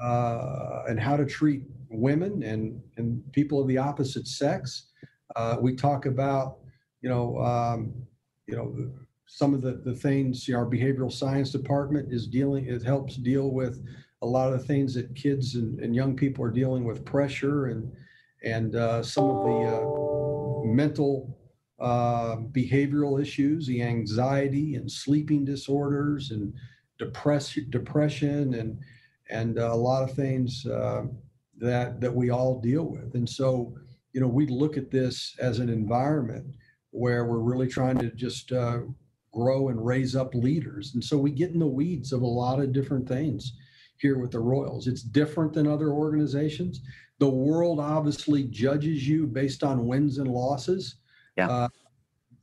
[0.02, 4.88] uh, and how to treat women and, and people of the opposite sex.
[5.36, 6.58] Uh, we talk about,
[7.02, 7.94] you know, um,
[8.48, 8.76] you know,
[9.26, 13.16] some of the, the things you know, our behavioral science department is dealing, it helps
[13.16, 13.84] deal with
[14.22, 17.68] a lot of the things that kids and, and young people are dealing with pressure
[17.68, 17.92] and,
[18.44, 21.39] and uh, some of the uh, mental
[21.80, 26.54] uh, behavioral issues, the anxiety and sleeping disorders and
[26.98, 28.80] depression, depression and,
[29.30, 31.04] and a lot of things uh,
[31.58, 33.16] that, that we all deal with.
[33.16, 33.74] And so,
[34.14, 36.56] you know, we look at this as an environment
[36.92, 38.80] where we're really trying to just uh,
[39.32, 40.94] grow and raise up leaders.
[40.96, 43.54] And so we get in the weeds of a lot of different things
[43.98, 44.88] here with the Royals.
[44.88, 46.82] It's different than other organizations.
[47.20, 50.96] The world obviously judges you based on wins and losses.
[51.40, 51.50] Yeah.
[51.50, 51.68] Uh,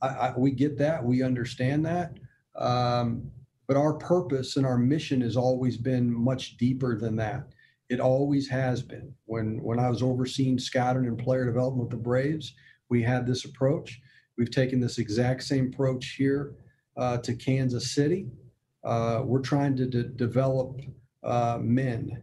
[0.01, 1.03] I, I, we get that.
[1.03, 2.13] We understand that.
[2.55, 3.31] Um,
[3.67, 7.49] but our purpose and our mission has always been much deeper than that.
[7.89, 9.13] It always has been.
[9.25, 12.53] When when I was overseeing scouting and player development with the Braves,
[12.89, 14.01] we had this approach.
[14.37, 16.55] We've taken this exact same approach here
[16.97, 18.27] uh, to Kansas City.
[18.83, 20.79] Uh, we're trying to de- develop
[21.23, 22.21] uh, men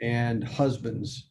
[0.00, 1.28] and husbands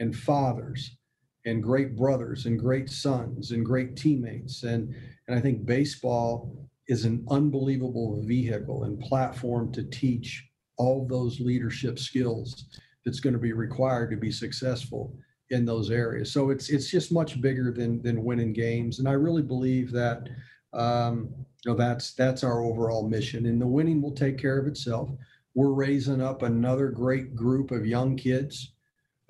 [0.00, 0.96] and fathers
[1.46, 4.62] and great brothers and great sons and great teammates.
[4.62, 4.94] And,
[5.28, 6.56] and I think baseball
[6.88, 10.44] is an unbelievable vehicle and platform to teach
[10.76, 12.64] all those leadership skills
[13.04, 15.16] that's going to be required to be successful
[15.50, 16.32] in those areas.
[16.32, 20.28] So it's it's just much bigger than than winning games, and I really believe that
[20.72, 21.28] um,
[21.64, 25.10] you know that's that's our overall mission, and the winning will take care of itself.
[25.54, 28.72] We're raising up another great group of young kids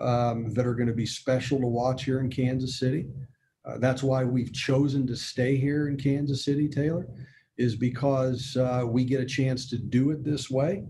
[0.01, 3.07] um, that are going to be special to watch here in Kansas City.
[3.65, 7.07] Uh, that's why we've chosen to stay here in Kansas City, Taylor,
[7.57, 10.85] is because uh, we get a chance to do it this way.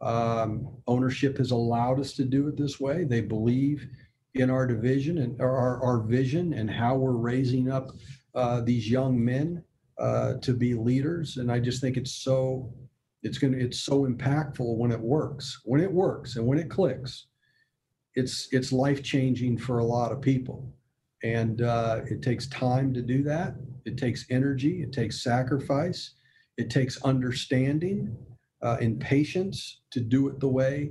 [0.00, 3.04] Um, ownership has allowed us to do it this way.
[3.04, 3.86] They believe
[4.34, 7.90] in our division and our, our vision and how we're raising up
[8.34, 9.62] uh, these young men
[9.98, 11.36] uh, to be leaders.
[11.36, 12.72] And I just think it's so
[13.22, 15.60] it's going to it's so impactful when it works.
[15.64, 17.26] When it works and when it clicks,
[18.14, 20.72] it's it's life changing for a lot of people.
[21.22, 23.54] And uh, it takes time to do that.
[23.84, 24.82] It takes energy.
[24.82, 26.14] It takes sacrifice.
[26.56, 28.16] It takes understanding
[28.60, 30.90] uh, and patience to do it the way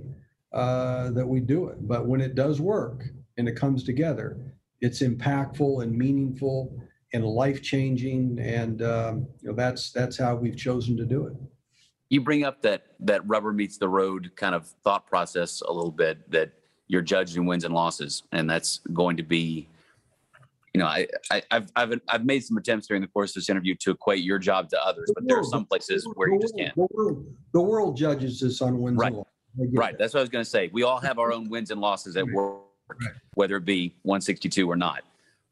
[0.54, 1.88] uh, that we do it.
[1.88, 3.04] But when it does work
[3.38, 4.38] and it comes together,
[4.80, 6.82] it's impactful and meaningful
[7.14, 8.40] and life changing.
[8.40, 11.34] And um, you know, that's that's how we've chosen to do it.
[12.10, 15.92] You bring up that that rubber meets the road kind of thought process a little
[15.92, 16.30] bit.
[16.32, 16.54] That
[16.92, 19.70] you're judged in wins and losses, and that's going to be
[20.74, 23.50] you know, I, I, have I've, I've made some attempts during the course of this
[23.50, 26.56] interview to equate your job to others, but there are some places where you just
[26.56, 26.74] can't.
[26.76, 29.08] The world, the world judges this on wins right.
[29.08, 29.74] and losses.
[29.74, 29.92] Right.
[29.92, 30.00] That.
[30.00, 30.70] That's what I was going to say.
[30.72, 33.12] We all have our own wins and losses at work, right.
[33.34, 35.04] whether it be 162 or not.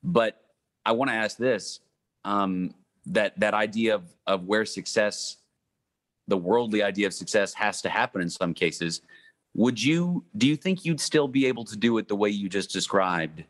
[0.03, 0.41] But
[0.85, 1.81] I want to ask this:
[2.23, 2.73] um,
[3.07, 5.35] that that idea of of where success,
[6.29, 9.01] the worldly idea of success, has to happen in some cases.
[9.55, 10.23] Would you?
[10.37, 13.43] Do you think you'd still be able to do it the way you just described?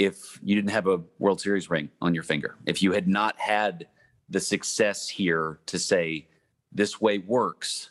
[0.00, 3.38] if you didn't have a World Series ring on your finger, if you had not
[3.38, 3.86] had
[4.30, 6.26] the success here to say
[6.72, 7.90] this way works.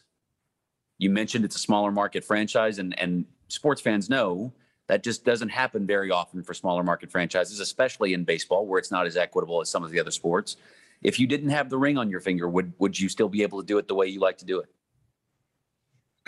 [0.97, 4.51] You mentioned it's a smaller market franchise, and and sports fans know
[4.87, 8.89] that just doesn't happen very often for smaller market franchises, especially in baseball where it's
[8.89, 10.57] not as equitable as some of the other sports.
[11.03, 13.59] If you didn't have the ring on your finger, would would you still be able
[13.61, 14.69] to do it the way you like to do it?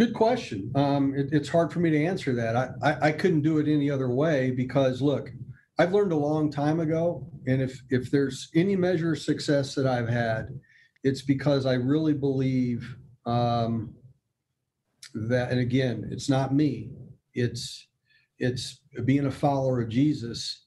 [0.01, 0.71] Good question.
[0.73, 2.55] Um, it, it's hard for me to answer that.
[2.55, 5.29] I, I, I couldn't do it any other way because look,
[5.77, 9.85] I've learned a long time ago, and if if there's any measure of success that
[9.85, 10.59] I've had,
[11.03, 12.95] it's because I really believe
[13.27, 13.93] um,
[15.13, 15.51] that.
[15.51, 16.89] And again, it's not me.
[17.35, 17.85] It's
[18.39, 20.65] it's being a follower of Jesus.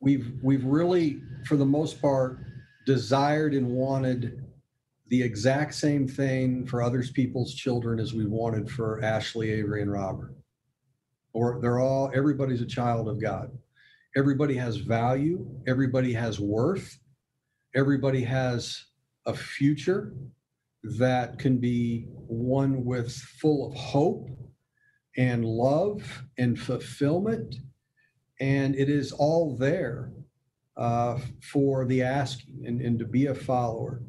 [0.00, 2.40] We've we've really, for the most part,
[2.84, 4.44] desired and wanted
[5.10, 9.90] the exact same thing for others people's children as we wanted for Ashley, Avery, and
[9.90, 10.34] Robert.
[11.32, 13.50] Or they're all everybody's a child of God.
[14.16, 16.98] Everybody has value, everybody has worth,
[17.74, 18.84] everybody has
[19.26, 20.14] a future
[20.82, 24.28] that can be one with full of hope
[25.16, 27.56] and love and fulfillment.
[28.40, 30.12] And it is all there
[30.76, 34.02] uh, for the asking and, and to be a follower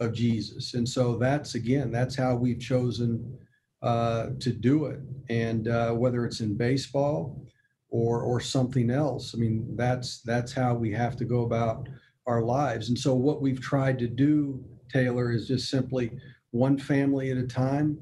[0.00, 0.74] of Jesus.
[0.74, 3.38] And so that's again, that's how we've chosen
[3.82, 5.00] uh, to do it.
[5.28, 7.42] And uh, whether it's in baseball
[7.88, 11.88] or or something else, I mean, that's that's how we have to go about
[12.26, 12.88] our lives.
[12.88, 16.10] And so what we've tried to do, Taylor, is just simply
[16.50, 17.98] one family at a time,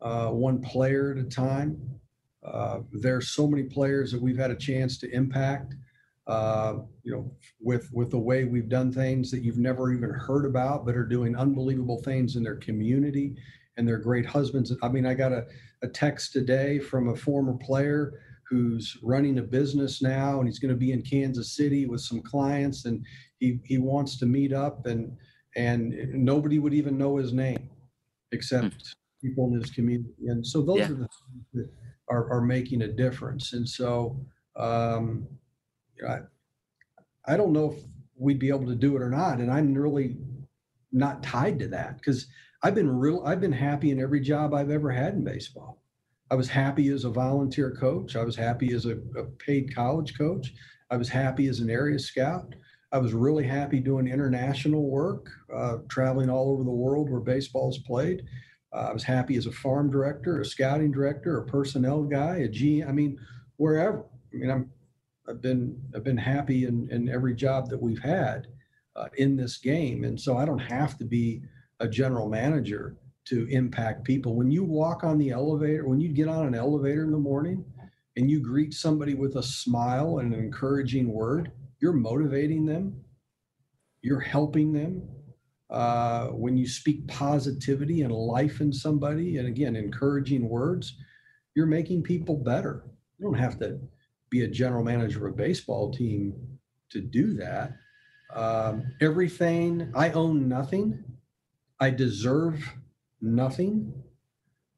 [0.00, 1.80] uh, one player at a time.
[2.44, 5.74] Uh, there's so many players that we've had a chance to impact
[6.28, 10.44] uh, you know, with with the way we've done things that you've never even heard
[10.44, 13.34] about, but are doing unbelievable things in their community,
[13.76, 14.72] and they're great husbands.
[14.82, 15.46] I mean, I got a,
[15.82, 20.72] a text today from a former player who's running a business now, and he's going
[20.72, 23.04] to be in Kansas City with some clients, and
[23.38, 25.16] he he wants to meet up, and
[25.56, 27.70] and nobody would even know his name
[28.32, 29.26] except hmm.
[29.26, 30.84] people in his community, and so those yeah.
[30.84, 31.70] are the things that
[32.10, 34.20] are, are making a difference, and so.
[34.56, 35.28] Um,
[36.06, 36.20] I,
[37.26, 37.84] I don't know if
[38.16, 39.38] we'd be able to do it or not.
[39.38, 40.16] And I'm really
[40.92, 42.26] not tied to that because
[42.62, 45.82] I've been real, I've been happy in every job I've ever had in baseball.
[46.30, 48.16] I was happy as a volunteer coach.
[48.16, 50.52] I was happy as a, a paid college coach.
[50.90, 52.54] I was happy as an area scout.
[52.92, 57.78] I was really happy doing international work, uh, traveling all over the world where baseball's
[57.78, 58.22] played.
[58.72, 62.48] Uh, I was happy as a farm director, a scouting director, a personnel guy, a
[62.48, 62.82] G.
[62.82, 63.18] I mean,
[63.56, 64.04] wherever.
[64.32, 64.70] I mean, I'm
[65.28, 68.46] I've been I've been happy in, in every job that we've had
[68.96, 71.42] uh, in this game, and so I don't have to be
[71.80, 74.34] a general manager to impact people.
[74.34, 77.64] When you walk on the elevator, when you get on an elevator in the morning,
[78.16, 83.00] and you greet somebody with a smile and an encouraging word, you're motivating them,
[84.02, 85.02] you're helping them.
[85.70, 90.96] Uh, when you speak positivity and life in somebody, and again, encouraging words,
[91.54, 92.86] you're making people better.
[93.18, 93.78] You don't have to
[94.30, 96.34] be a general manager of a baseball team
[96.90, 97.72] to do that.
[98.34, 101.02] Um, everything, I own nothing.
[101.80, 102.62] I deserve
[103.20, 103.92] nothing.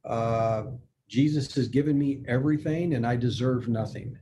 [0.04, 0.64] Uh,
[1.08, 4.16] Jesus has given me everything and I deserve nothing.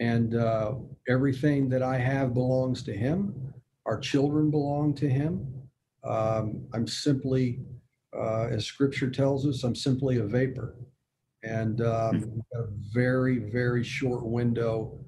[0.00, 0.74] And uh,
[1.08, 3.54] everything that I have belongs to Him.
[3.86, 5.46] Our children belong to Him.
[6.02, 7.60] Um, I'm simply,
[8.16, 10.76] uh, as Scripture tells us, I'm simply a vapor
[11.42, 14.98] and um, a very, very short window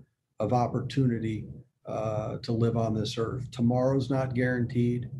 [0.40, 1.46] of opportunity
[1.86, 3.50] uh, to live on this earth.
[3.50, 5.10] Tomorrow's not guaranteed.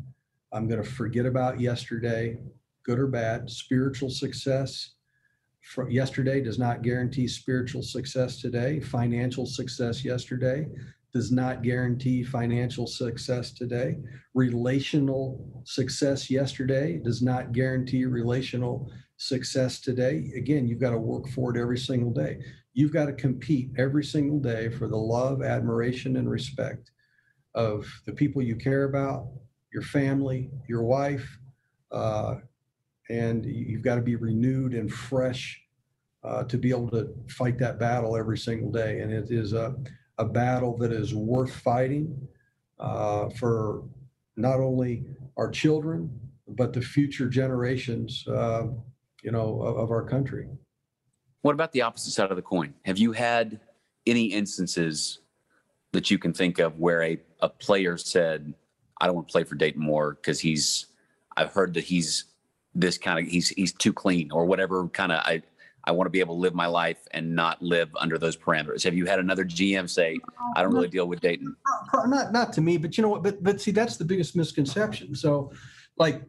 [0.51, 2.37] I'm going to forget about yesterday,
[2.83, 3.49] good or bad.
[3.49, 4.91] Spiritual success
[5.61, 8.79] from yesterday does not guarantee spiritual success today.
[8.79, 10.67] Financial success yesterday
[11.13, 13.97] does not guarantee financial success today.
[14.33, 20.31] Relational success yesterday does not guarantee relational success today.
[20.35, 22.39] Again, you've got to work for it every single day.
[22.73, 26.91] You've got to compete every single day for the love, admiration, and respect
[27.53, 29.29] of the people you care about,
[29.73, 31.39] your family, your wife,
[31.91, 32.35] uh,
[33.09, 35.61] and you've got to be renewed and fresh
[36.23, 38.99] uh, to be able to fight that battle every single day.
[39.01, 39.75] And it is a,
[40.17, 42.27] a battle that is worth fighting
[42.79, 43.83] uh, for
[44.35, 45.05] not only
[45.37, 48.67] our children, but the future generations uh,
[49.25, 50.47] you know, of, of our country.
[51.41, 52.75] What about the opposite side of the coin?
[52.85, 53.59] Have you had
[54.05, 55.19] any instances
[55.93, 58.53] that you can think of where a, a player said,
[59.01, 60.87] I don't want to play for Dayton Moore because he's,
[61.35, 62.25] I've heard that he's
[62.75, 65.41] this kind of, he's, he's too clean or whatever kind of, I,
[65.85, 68.83] I want to be able to live my life and not live under those parameters.
[68.83, 70.19] Have you had another GM say,
[70.55, 71.55] I don't really deal with Dayton?
[71.93, 75.15] Not, not to me, but you know what, but, but see, that's the biggest misconception.
[75.15, 75.51] So
[75.97, 76.21] like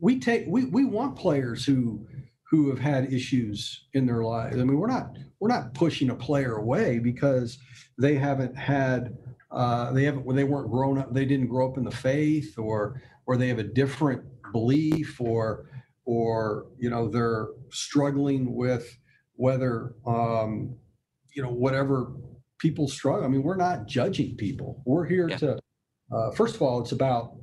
[0.00, 2.06] we take we we want players who
[2.50, 4.56] who have had issues in their lives.
[4.56, 7.58] I mean, we're not we're not pushing a player away because
[7.98, 9.16] they haven't had
[9.50, 13.02] uh, they haven't they weren't grown up they didn't grow up in the faith or
[13.26, 14.22] or they have a different
[14.52, 15.66] belief or
[16.04, 18.98] or you know they're struggling with
[19.34, 20.74] whether um,
[21.34, 22.12] you know whatever
[22.58, 23.24] people struggle.
[23.24, 24.82] I mean, we're not judging people.
[24.84, 25.36] We're here yeah.
[25.36, 25.58] to
[26.10, 27.34] uh, first of all, it's about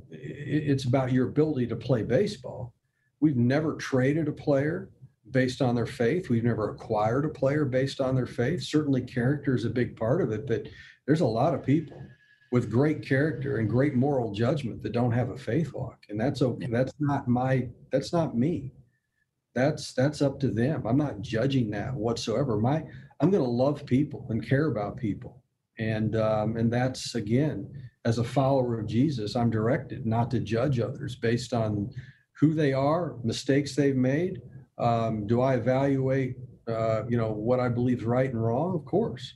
[0.56, 2.74] it's about your ability to play baseball.
[3.20, 4.90] We've never traded a player
[5.32, 6.30] based on their faith.
[6.30, 8.64] We've never acquired a player based on their faith.
[8.64, 10.68] Certainly, character is a big part of it, but
[11.06, 12.02] there's a lot of people
[12.52, 16.42] with great character and great moral judgment that don't have a faith walk, and that's
[16.42, 16.68] okay.
[16.70, 17.70] That's not my.
[17.92, 18.72] That's not me.
[19.54, 20.86] That's that's up to them.
[20.86, 22.58] I'm not judging that whatsoever.
[22.58, 22.84] My
[23.20, 25.42] I'm going to love people and care about people,
[25.80, 27.70] and um, and that's again
[28.06, 31.90] as a follower of Jesus, I'm directed not to judge others based on
[32.40, 34.42] who they are, mistakes they've made.
[34.78, 36.38] Um, do I evaluate,
[36.68, 38.76] uh, you know, what I believe is right and wrong?
[38.76, 39.34] Of course.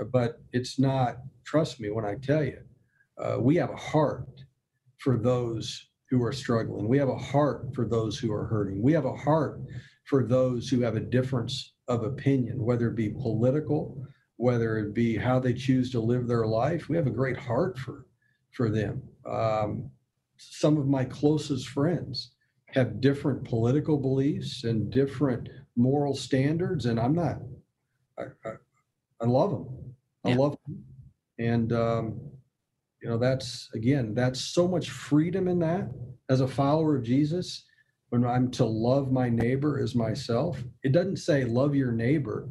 [0.00, 1.18] uh, but it's not.
[1.44, 2.58] Trust me when I tell you,
[3.18, 4.28] uh, we have a heart
[4.98, 6.88] for those who are struggling.
[6.88, 8.82] We have a heart for those who are hurting.
[8.82, 9.60] We have a heart
[10.04, 14.02] for those who have a difference of opinion, whether it be political,
[14.38, 16.88] whether it be how they choose to live their life.
[16.88, 18.06] We have a great heart for
[18.52, 19.02] for them.
[19.26, 19.90] Um,
[20.38, 22.32] some of my closest friends
[22.68, 27.38] have different political beliefs and different moral standards, and I'm not.
[28.18, 28.52] I, I,
[29.20, 29.94] I love them.
[30.24, 30.36] I yeah.
[30.36, 30.84] love them,
[31.38, 32.20] and um,
[33.02, 35.88] you know that's again that's so much freedom in that
[36.28, 37.64] as a follower of Jesus.
[38.10, 42.48] When I'm to love my neighbor as myself, it doesn't say love your neighbor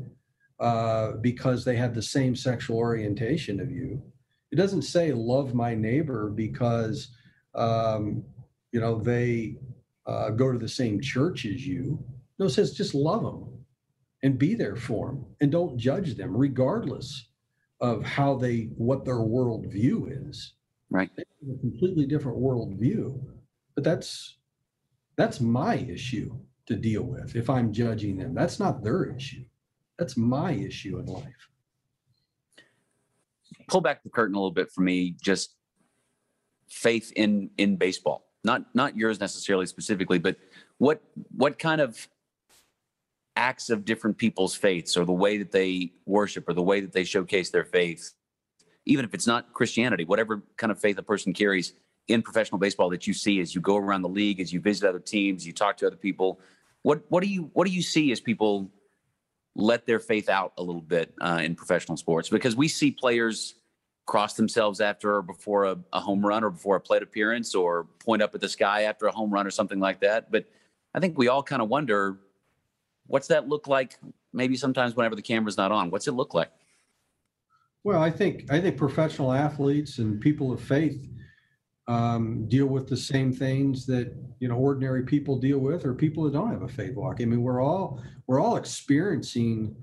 [0.60, 4.02] uh, because they have the same sexual orientation of you.
[4.52, 7.10] It doesn't say love my neighbor because
[7.54, 8.24] um,
[8.72, 9.58] you know they
[10.06, 12.04] uh, go to the same church as you.
[12.40, 13.48] No, it says just love them
[14.24, 17.30] and be there for them and don't judge them regardless
[17.82, 20.54] of how they what their worldview is.
[20.90, 21.10] Right.
[21.18, 23.22] a completely different worldview,
[23.76, 24.38] but that's
[25.18, 26.36] that's my issue
[26.68, 28.34] to deal with if I'm judging them.
[28.34, 29.44] That's not their issue.
[29.98, 31.50] That's my issue in life.
[33.68, 35.16] Pull back the curtain a little bit for me.
[35.22, 35.56] Just
[36.70, 40.38] faith in in baseball not not yours necessarily specifically, but
[40.80, 41.02] what
[41.36, 42.08] what kind of
[43.36, 46.92] acts of different people's faiths or the way that they worship or the way that
[46.92, 48.14] they showcase their faith,
[48.86, 51.74] even if it's not Christianity, whatever kind of faith a person carries
[52.08, 54.88] in professional baseball that you see as you go around the league, as you visit
[54.88, 56.40] other teams, you talk to other people.
[56.82, 58.72] What what do you what do you see as people
[59.58, 62.30] let their faith out a little bit uh, in professional sports?
[62.30, 63.56] Because we see players
[64.06, 67.84] cross themselves after or before a, a, home run or before a plate appearance or
[68.00, 70.32] point up at the sky after a home run or something like that.
[70.32, 70.46] But
[70.94, 72.20] I think we all kind of wonder
[73.08, 73.98] what's that look like
[74.32, 75.90] maybe sometimes whenever the camera's not on?
[75.90, 76.52] What's it look like?
[77.84, 81.10] Well, I think I think professional athletes and people of faith
[81.88, 86.24] um, deal with the same things that you know ordinary people deal with, or people
[86.24, 87.18] that don't have a faith walk.
[87.22, 89.76] I mean, we're all we're all experiencing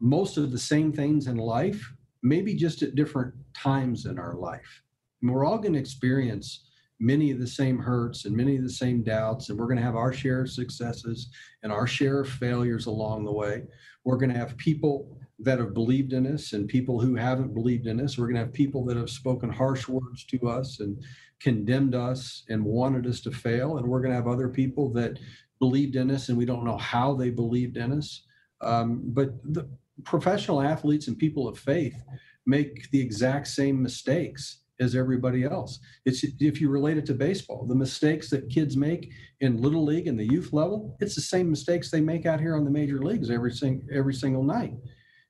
[0.00, 1.92] most of the same things in life,
[2.22, 4.82] maybe just at different times in our life.
[5.20, 6.64] And we're all going to experience
[6.98, 9.84] many of the same hurts and many of the same doubts, and we're going to
[9.84, 11.28] have our share of successes
[11.62, 13.64] and our share of failures along the way.
[14.04, 17.86] We're going to have people that have believed in us and people who haven't believed
[17.86, 18.16] in us.
[18.16, 21.02] We're going to have people that have spoken harsh words to us and
[21.42, 23.78] condemned us and wanted us to fail.
[23.78, 25.18] And we're going to have other people that
[25.58, 28.24] believed in us and we don't know how they believed in us.
[28.60, 29.68] Um, but the
[30.04, 32.00] professional athletes and people of faith
[32.46, 35.78] make the exact same mistakes as everybody else.
[36.04, 40.08] It's if you relate it to baseball, the mistakes that kids make in little league
[40.08, 43.00] and the youth level, it's the same mistakes they make out here on the major
[43.00, 44.74] leagues every sing, every single night.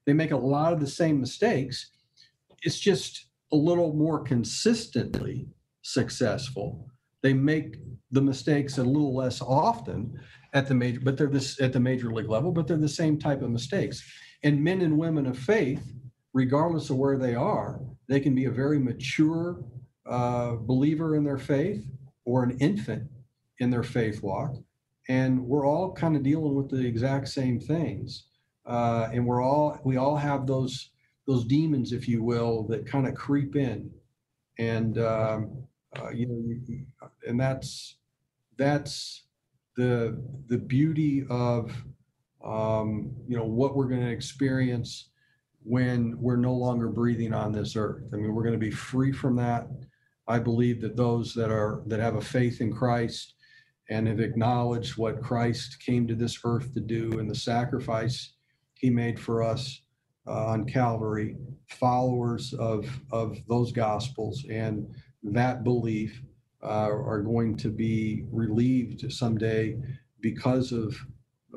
[0.07, 1.91] They make a lot of the same mistakes.
[2.63, 5.49] It's just a little more consistently
[5.83, 6.89] successful.
[7.23, 7.77] They make
[8.11, 10.19] the mistakes a little less often
[10.55, 13.19] at the major, but they're this at the major league level, but they're the same
[13.19, 14.03] type of mistakes.
[14.43, 15.93] And men and women of faith
[16.33, 19.63] regardless of where they are, they can be a very mature
[20.07, 21.85] uh, believer in their faith
[22.25, 23.09] or an infant
[23.59, 24.57] in their faith walk.
[25.09, 28.27] And we're all kind of dealing with the exact same things.
[28.65, 30.91] Uh, and we're all, we all have those,
[31.27, 33.91] those demons, if you will, that kind of creep in.
[34.59, 35.65] And, um,
[36.01, 37.97] uh, you know, and that's,
[38.57, 39.25] that's
[39.77, 41.73] the, the beauty of,
[42.45, 45.11] um, you know, what we're going to experience
[45.65, 48.03] when we're no longer breathing on this earth.
[48.13, 49.69] I mean, we're going to be free from that.
[50.29, 53.35] I believe that those that are that have a faith in Christ
[53.91, 58.35] and have acknowledged what Christ came to this earth to do and the sacrifice
[58.75, 59.83] he made for us
[60.27, 61.37] uh, on Calvary,
[61.69, 66.21] followers of of those gospels and that belief
[66.63, 69.77] uh, are going to be relieved someday
[70.21, 70.97] because of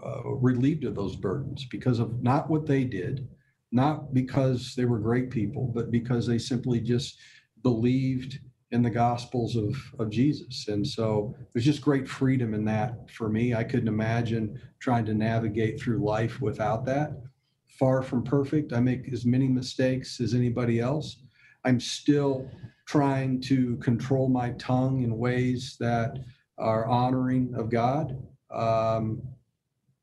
[0.04, 3.28] uh, relieved of those burdens because of not what they did
[3.76, 7.20] not because they were great people, but because they simply just
[7.62, 8.40] believed
[8.72, 10.70] in the gospels of, of Jesus.
[10.70, 13.54] And so there's just great freedom in that for me.
[13.54, 17.22] I couldn't imagine trying to navigate through life without that.
[17.68, 18.72] Far from perfect.
[18.72, 21.18] I make as many mistakes as anybody else.
[21.66, 22.50] I'm still
[22.86, 26.20] trying to control my tongue in ways that
[26.58, 28.18] are honoring of God.
[28.52, 29.22] Um,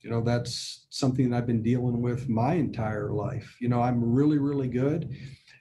[0.02, 4.02] you know that's something that i've been dealing with my entire life you know i'm
[4.02, 5.14] really really good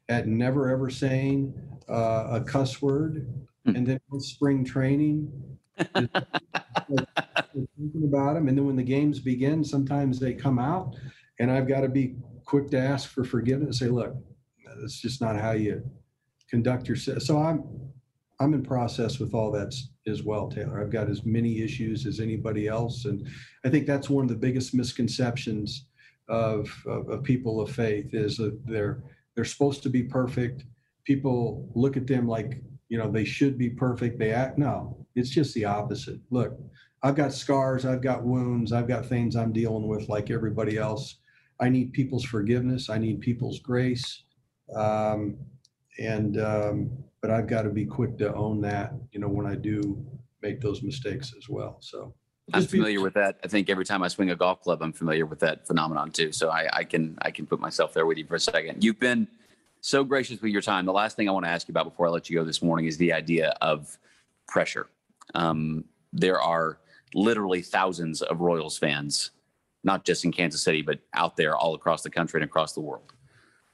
[0.09, 1.53] at never ever saying
[1.89, 3.27] uh, a cuss word
[3.65, 3.75] hmm.
[3.75, 5.31] and then with spring training
[5.77, 6.09] thinking
[8.03, 10.95] about them and then when the games begin sometimes they come out
[11.39, 12.15] and i've got to be
[12.45, 14.15] quick to ask for forgiveness say look
[14.83, 15.83] it's just not how you
[16.51, 17.23] conduct yourself.
[17.23, 17.63] So I'm
[18.39, 19.73] I'm in process with all that
[20.07, 20.81] as well, Taylor.
[20.81, 23.27] I've got as many issues as anybody else, and
[23.65, 25.85] I think that's one of the biggest misconceptions
[26.27, 29.03] of, of, of people of faith is that they're
[29.35, 30.65] they're supposed to be perfect.
[31.05, 34.19] People look at them like you know they should be perfect.
[34.19, 36.19] They act no, it's just the opposite.
[36.29, 36.59] Look,
[37.03, 41.17] I've got scars, I've got wounds, I've got things I'm dealing with like everybody else.
[41.59, 42.89] I need people's forgiveness.
[42.89, 44.23] I need people's grace.
[44.75, 45.37] Um,
[45.99, 49.55] and um, but I've got to be quick to own that, you know, when I
[49.55, 50.03] do
[50.41, 51.77] make those mistakes as well.
[51.79, 52.13] So
[52.53, 53.39] I'm familiar be- with that.
[53.43, 56.31] I think every time I swing a golf club, I'm familiar with that phenomenon too.
[56.31, 58.83] So I, I can I can put myself there with you for a second.
[58.83, 59.27] You've been
[59.81, 60.85] so gracious with your time.
[60.85, 62.61] The last thing I want to ask you about before I let you go this
[62.61, 63.97] morning is the idea of
[64.47, 64.87] pressure.
[65.33, 66.79] Um, there are
[67.13, 69.31] literally thousands of Royals fans,
[69.83, 72.81] not just in Kansas City, but out there all across the country and across the
[72.81, 73.10] world.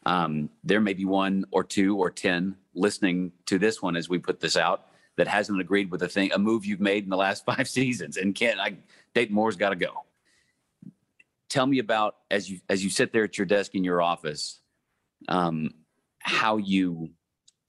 [0.07, 4.19] Um, there may be one or two or 10 listening to this one as we
[4.19, 4.85] put this out
[5.17, 8.15] that hasn't agreed with a thing, a move you've made in the last five seasons.
[8.15, 8.77] And can't, I,
[9.13, 10.05] Dayton Moore's got to go.
[11.49, 14.61] Tell me about as you as you sit there at your desk in your office,
[15.27, 15.71] um,
[16.19, 17.09] how you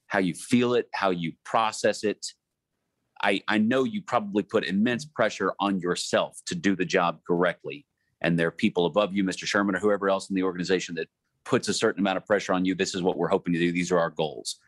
[0.07, 2.25] how you feel it, how you process it.
[3.23, 7.87] I I know you probably put immense pressure on yourself to do the job correctly,
[8.21, 9.45] and there are people above you, Mr.
[9.45, 11.09] Sherman, or whoever else in the organization that
[11.45, 12.75] puts a certain amount of pressure on you.
[12.75, 13.73] This is what we're hoping to do.
[13.73, 14.59] These are our goals.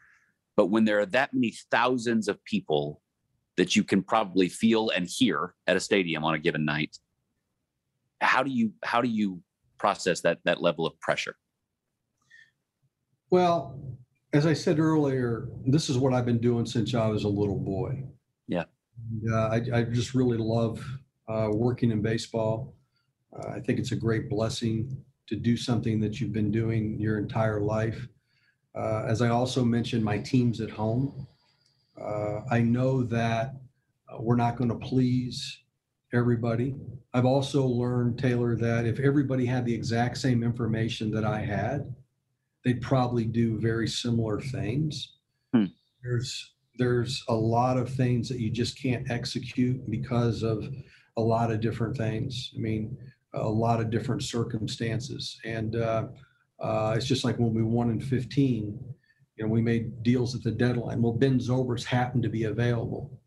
[0.57, 3.01] But when there are that many thousands of people
[3.57, 6.97] that you can probably feel and hear at a stadium on a given night,
[8.21, 9.43] how do you how do you
[9.79, 11.37] process that that level of pressure?
[13.31, 13.81] Well,
[14.33, 17.59] as I said earlier, this is what I've been doing since I was a little
[17.59, 18.05] boy.
[18.49, 18.65] Yeah.
[19.31, 20.85] Uh, I, I, just really love
[21.29, 22.75] uh, working in baseball.
[23.35, 24.95] Uh, I think it's a great blessing
[25.31, 28.09] to do something that you've been doing your entire life.
[28.75, 31.27] Uh, as I also mentioned, my team's at home.
[32.01, 33.55] Uh, I know that
[34.09, 35.61] uh, we're not going to please
[36.13, 36.75] everybody.
[37.15, 41.95] I've also learned, Taylor, that if everybody had the exact same information that I had,
[42.65, 45.15] they'd probably do very similar things.
[45.55, 45.67] Hmm.
[46.03, 50.67] There's there's a lot of things that you just can't execute because of
[51.19, 52.53] a lot of different things.
[52.57, 52.97] I mean,
[53.35, 55.39] a lot of different circumstances.
[55.45, 56.09] And uh,
[56.59, 58.79] uh, it's just like when we won in 15,
[59.37, 61.01] you know, we made deals at the deadline.
[61.01, 63.19] Well, Ben Zobrist happened to be available.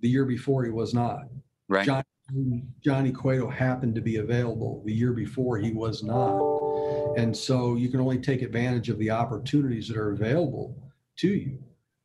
[0.00, 1.22] The year before, he was not.
[1.68, 1.86] Right.
[1.86, 4.82] Johnny, Johnny Cueto happened to be available.
[4.84, 6.38] The year before, he was not.
[7.16, 10.76] And so you can only take advantage of the opportunities that are available
[11.18, 11.58] to you.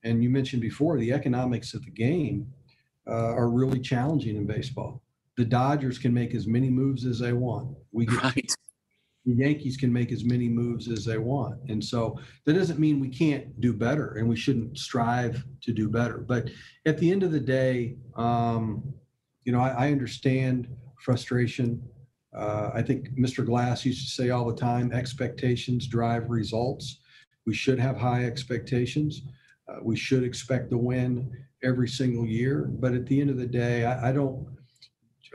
[0.04, 2.48] And you mentioned before the economics of the game
[3.08, 5.03] uh, are really challenging in baseball
[5.38, 7.76] the Dodgers can make as many moves as they want.
[7.92, 8.56] We get, right.
[9.26, 11.60] The Yankees can make as many moves as they want.
[11.70, 15.88] And so that doesn't mean we can't do better and we shouldn't strive to do
[15.88, 16.18] better.
[16.18, 16.50] But
[16.86, 18.84] at the end of the day, um,
[19.46, 20.68] you know, I, I understand
[21.00, 21.82] frustration.
[22.36, 23.46] Uh, I think Mr.
[23.46, 27.00] Glass used to say all the time expectations drive results.
[27.46, 29.22] We should have high expectations.
[29.70, 31.32] Uh, we should expect to win
[31.64, 32.70] every single year.
[32.74, 34.48] But at the end of the day, I, I don't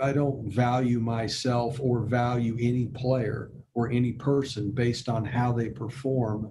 [0.02, 5.68] I don't value myself or value any player or any person based on how they
[5.68, 6.50] perform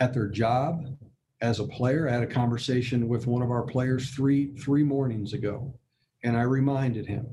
[0.00, 0.96] at their job
[1.40, 2.08] as a player.
[2.08, 5.74] I had a conversation with one of our players three three mornings ago,
[6.24, 7.26] and I reminded him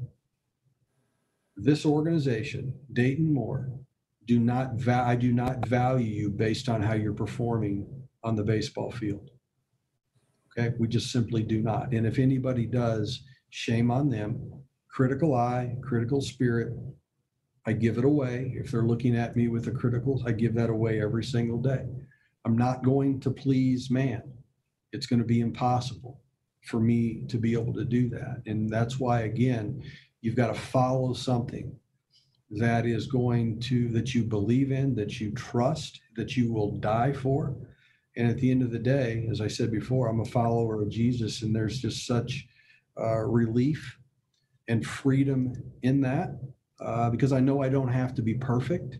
[1.55, 3.69] this organization, Dayton Moore,
[4.25, 7.85] do not va- I do not value you based on how you're performing
[8.23, 9.29] on the baseball field.
[10.57, 11.93] Okay, we just simply do not.
[11.93, 14.62] And if anybody does, shame on them
[14.93, 16.71] critical eye, critical spirit.
[17.65, 18.53] I give it away.
[18.55, 21.85] If they're looking at me with a critical, I give that away every single day.
[22.45, 24.21] I'm not going to please man.
[24.91, 26.21] It's going to be impossible
[26.61, 28.43] for me to be able to do that.
[28.45, 29.81] And that's why, again,
[30.21, 31.75] you've got to follow something
[32.51, 37.13] that is going to, that you believe in, that you trust, that you will die
[37.13, 37.55] for.
[38.15, 40.89] And at the end of the day, as I said before, I'm a follower of
[40.89, 42.45] Jesus, and there's just such
[42.95, 43.97] uh, relief
[44.67, 46.39] and freedom in that
[46.79, 48.99] uh, because I know I don't have to be perfect.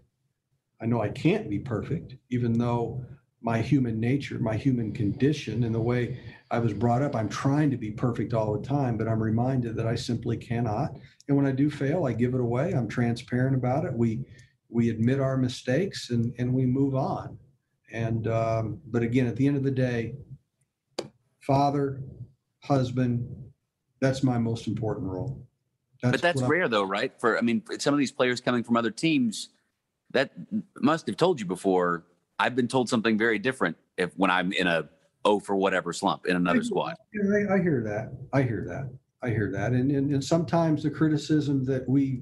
[0.82, 3.06] I know I can't be perfect, even though
[3.42, 7.70] my human nature, my human condition, and the way I was brought up, I'm trying
[7.72, 10.92] to be perfect all the time, but I'm reminded that I simply cannot.
[11.28, 12.74] And when I do fail, I give it away.
[12.74, 13.94] I'm transparent about it.
[13.94, 14.26] We
[14.70, 17.38] we admit our mistakes and and we move on.
[17.92, 20.16] And um, but again, at the end of the day,
[21.42, 22.02] father,
[22.62, 23.28] husband,
[24.00, 25.46] that's my most important role.
[26.04, 27.12] That's but that's rare, though, right?
[27.20, 29.50] For I mean, some of these players coming from other teams,
[30.12, 30.32] that
[30.80, 32.04] must have told you before.
[32.40, 34.90] I've been told something very different if when I'm in a
[35.26, 36.96] oh for whatever slump in another squad.
[37.14, 38.12] Yeah, I, I hear that.
[38.34, 38.92] I hear that.
[39.26, 39.72] I hear that.
[39.72, 42.22] And, and, and sometimes the criticism that we,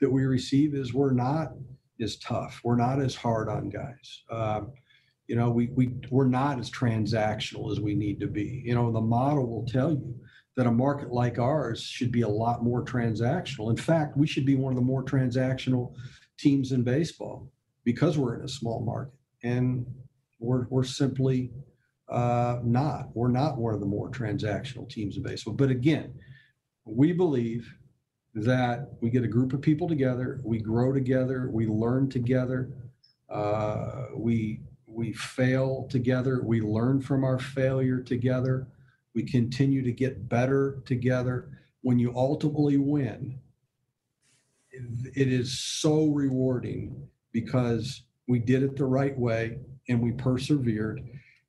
[0.00, 1.52] that we receive is we're not
[2.00, 2.60] as tough.
[2.64, 4.22] We're not as hard on guys.
[4.30, 4.72] Um,
[5.26, 8.62] you know, we, we, we're not as transactional as we need to be.
[8.64, 10.14] You know, the model will tell you
[10.58, 13.70] that a market like ours should be a lot more transactional.
[13.70, 15.94] In fact, we should be one of the more transactional
[16.36, 17.48] teams in baseball
[17.84, 19.14] because we're in a small market.
[19.44, 19.86] And
[20.40, 21.52] we're, we're simply
[22.08, 23.14] uh, not.
[23.14, 25.54] We're not one of the more transactional teams in baseball.
[25.54, 26.12] But again,
[26.84, 27.72] we believe
[28.34, 32.68] that we get a group of people together, we grow together, we learn together,
[33.30, 38.66] uh, we we fail together, we learn from our failure together,
[39.14, 41.50] we continue to get better together.
[41.82, 43.38] When you ultimately win,
[44.70, 51.08] it is so rewarding because we did it the right way and we persevered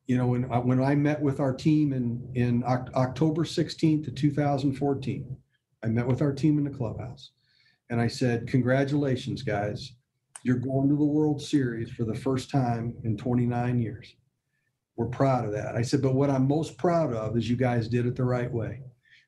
[0.09, 4.15] you know, when I, when I met with our team in in October 16th of
[4.15, 5.37] 2014,
[5.83, 7.29] I met with our team in the clubhouse,
[7.91, 9.93] and I said, "Congratulations, guys!
[10.41, 14.15] You're going to the World Series for the first time in 29 years.
[14.99, 17.87] We're proud of that." I said, "But what I'm most proud of is you guys
[17.87, 18.83] did it the right way.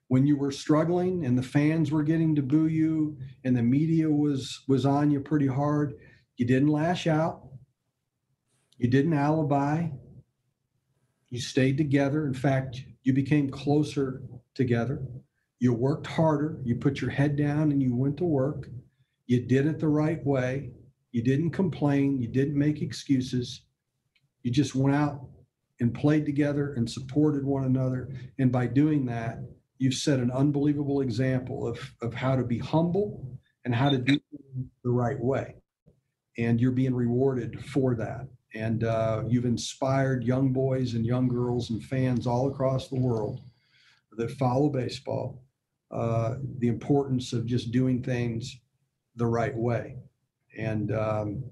[0.09, 4.11] When you were struggling and the fans were getting to boo you and the media
[4.11, 5.93] was was on you pretty hard,
[6.36, 7.47] you didn't lash out.
[8.78, 9.91] You didn't alibi."
[11.30, 12.28] You stayed together.
[12.28, 15.07] In fact, you became closer together.
[15.59, 16.59] You worked harder.
[16.65, 18.69] You put your head down and you went to work.
[19.26, 20.74] You did it the right way.
[21.13, 22.22] You didn't complain.
[22.22, 23.61] You didn't make excuses.
[24.43, 25.30] You just went out
[25.82, 28.08] and played together and supported one another.
[28.40, 29.40] And by doing that,
[29.80, 34.20] you've set an unbelievable example of, of how to be humble and how to do
[34.84, 35.56] the right way.
[36.38, 38.28] And you're being rewarded for that.
[38.54, 43.42] And uh, you've inspired young boys and young girls and fans all across the world
[44.18, 45.42] that follow baseball
[45.90, 48.60] uh, the importance of just doing things
[49.16, 49.96] the right way.
[50.58, 51.44] And um,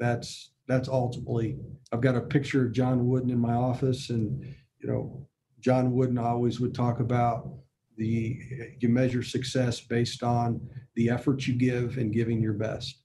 [0.00, 1.58] that's that's ultimately.
[1.92, 4.44] I've got a picture of John Wooden in my office, and
[4.80, 5.26] you know,
[5.60, 7.50] John Wooden always would talk about
[7.96, 8.38] the
[8.78, 10.60] you measure success based on
[10.94, 13.02] the effort you give and giving your best.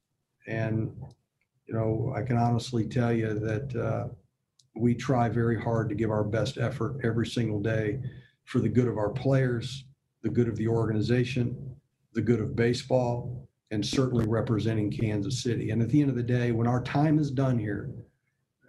[0.48, 0.92] And
[1.66, 4.14] you know, I can honestly tell you that uh,
[4.76, 8.00] we try very hard to give our best effort every single day
[8.46, 9.86] for the good of our players,
[10.22, 11.76] the good of the organization,
[12.14, 15.72] the good of baseball, and certainly representing Kansas City.
[15.72, 17.90] And at the end of the day, when our time is done here,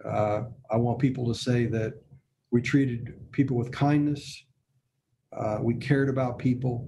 [0.05, 1.93] uh, I want people to say that
[2.51, 4.43] we treated people with kindness,
[5.35, 6.87] uh, we cared about people,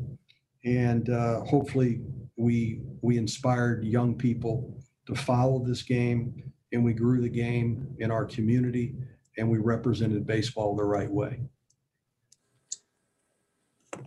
[0.63, 2.01] and uh, hopefully
[2.38, 8.11] we we inspired young people to follow this game and we grew the game in
[8.11, 8.95] our community
[9.38, 11.39] and we represented baseball the right way.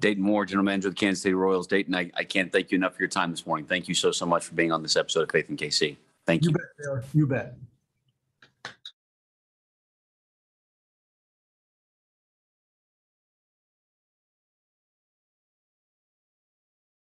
[0.00, 1.66] Dayton Moore, General Manager of the Kansas City Royals.
[1.66, 3.66] Dayton, I, I can't thank you enough for your time this morning.
[3.66, 5.96] Thank you so, so much for being on this episode of Faith in KC.
[6.26, 6.50] Thank you.
[6.50, 7.04] You bet.
[7.14, 7.54] You bet.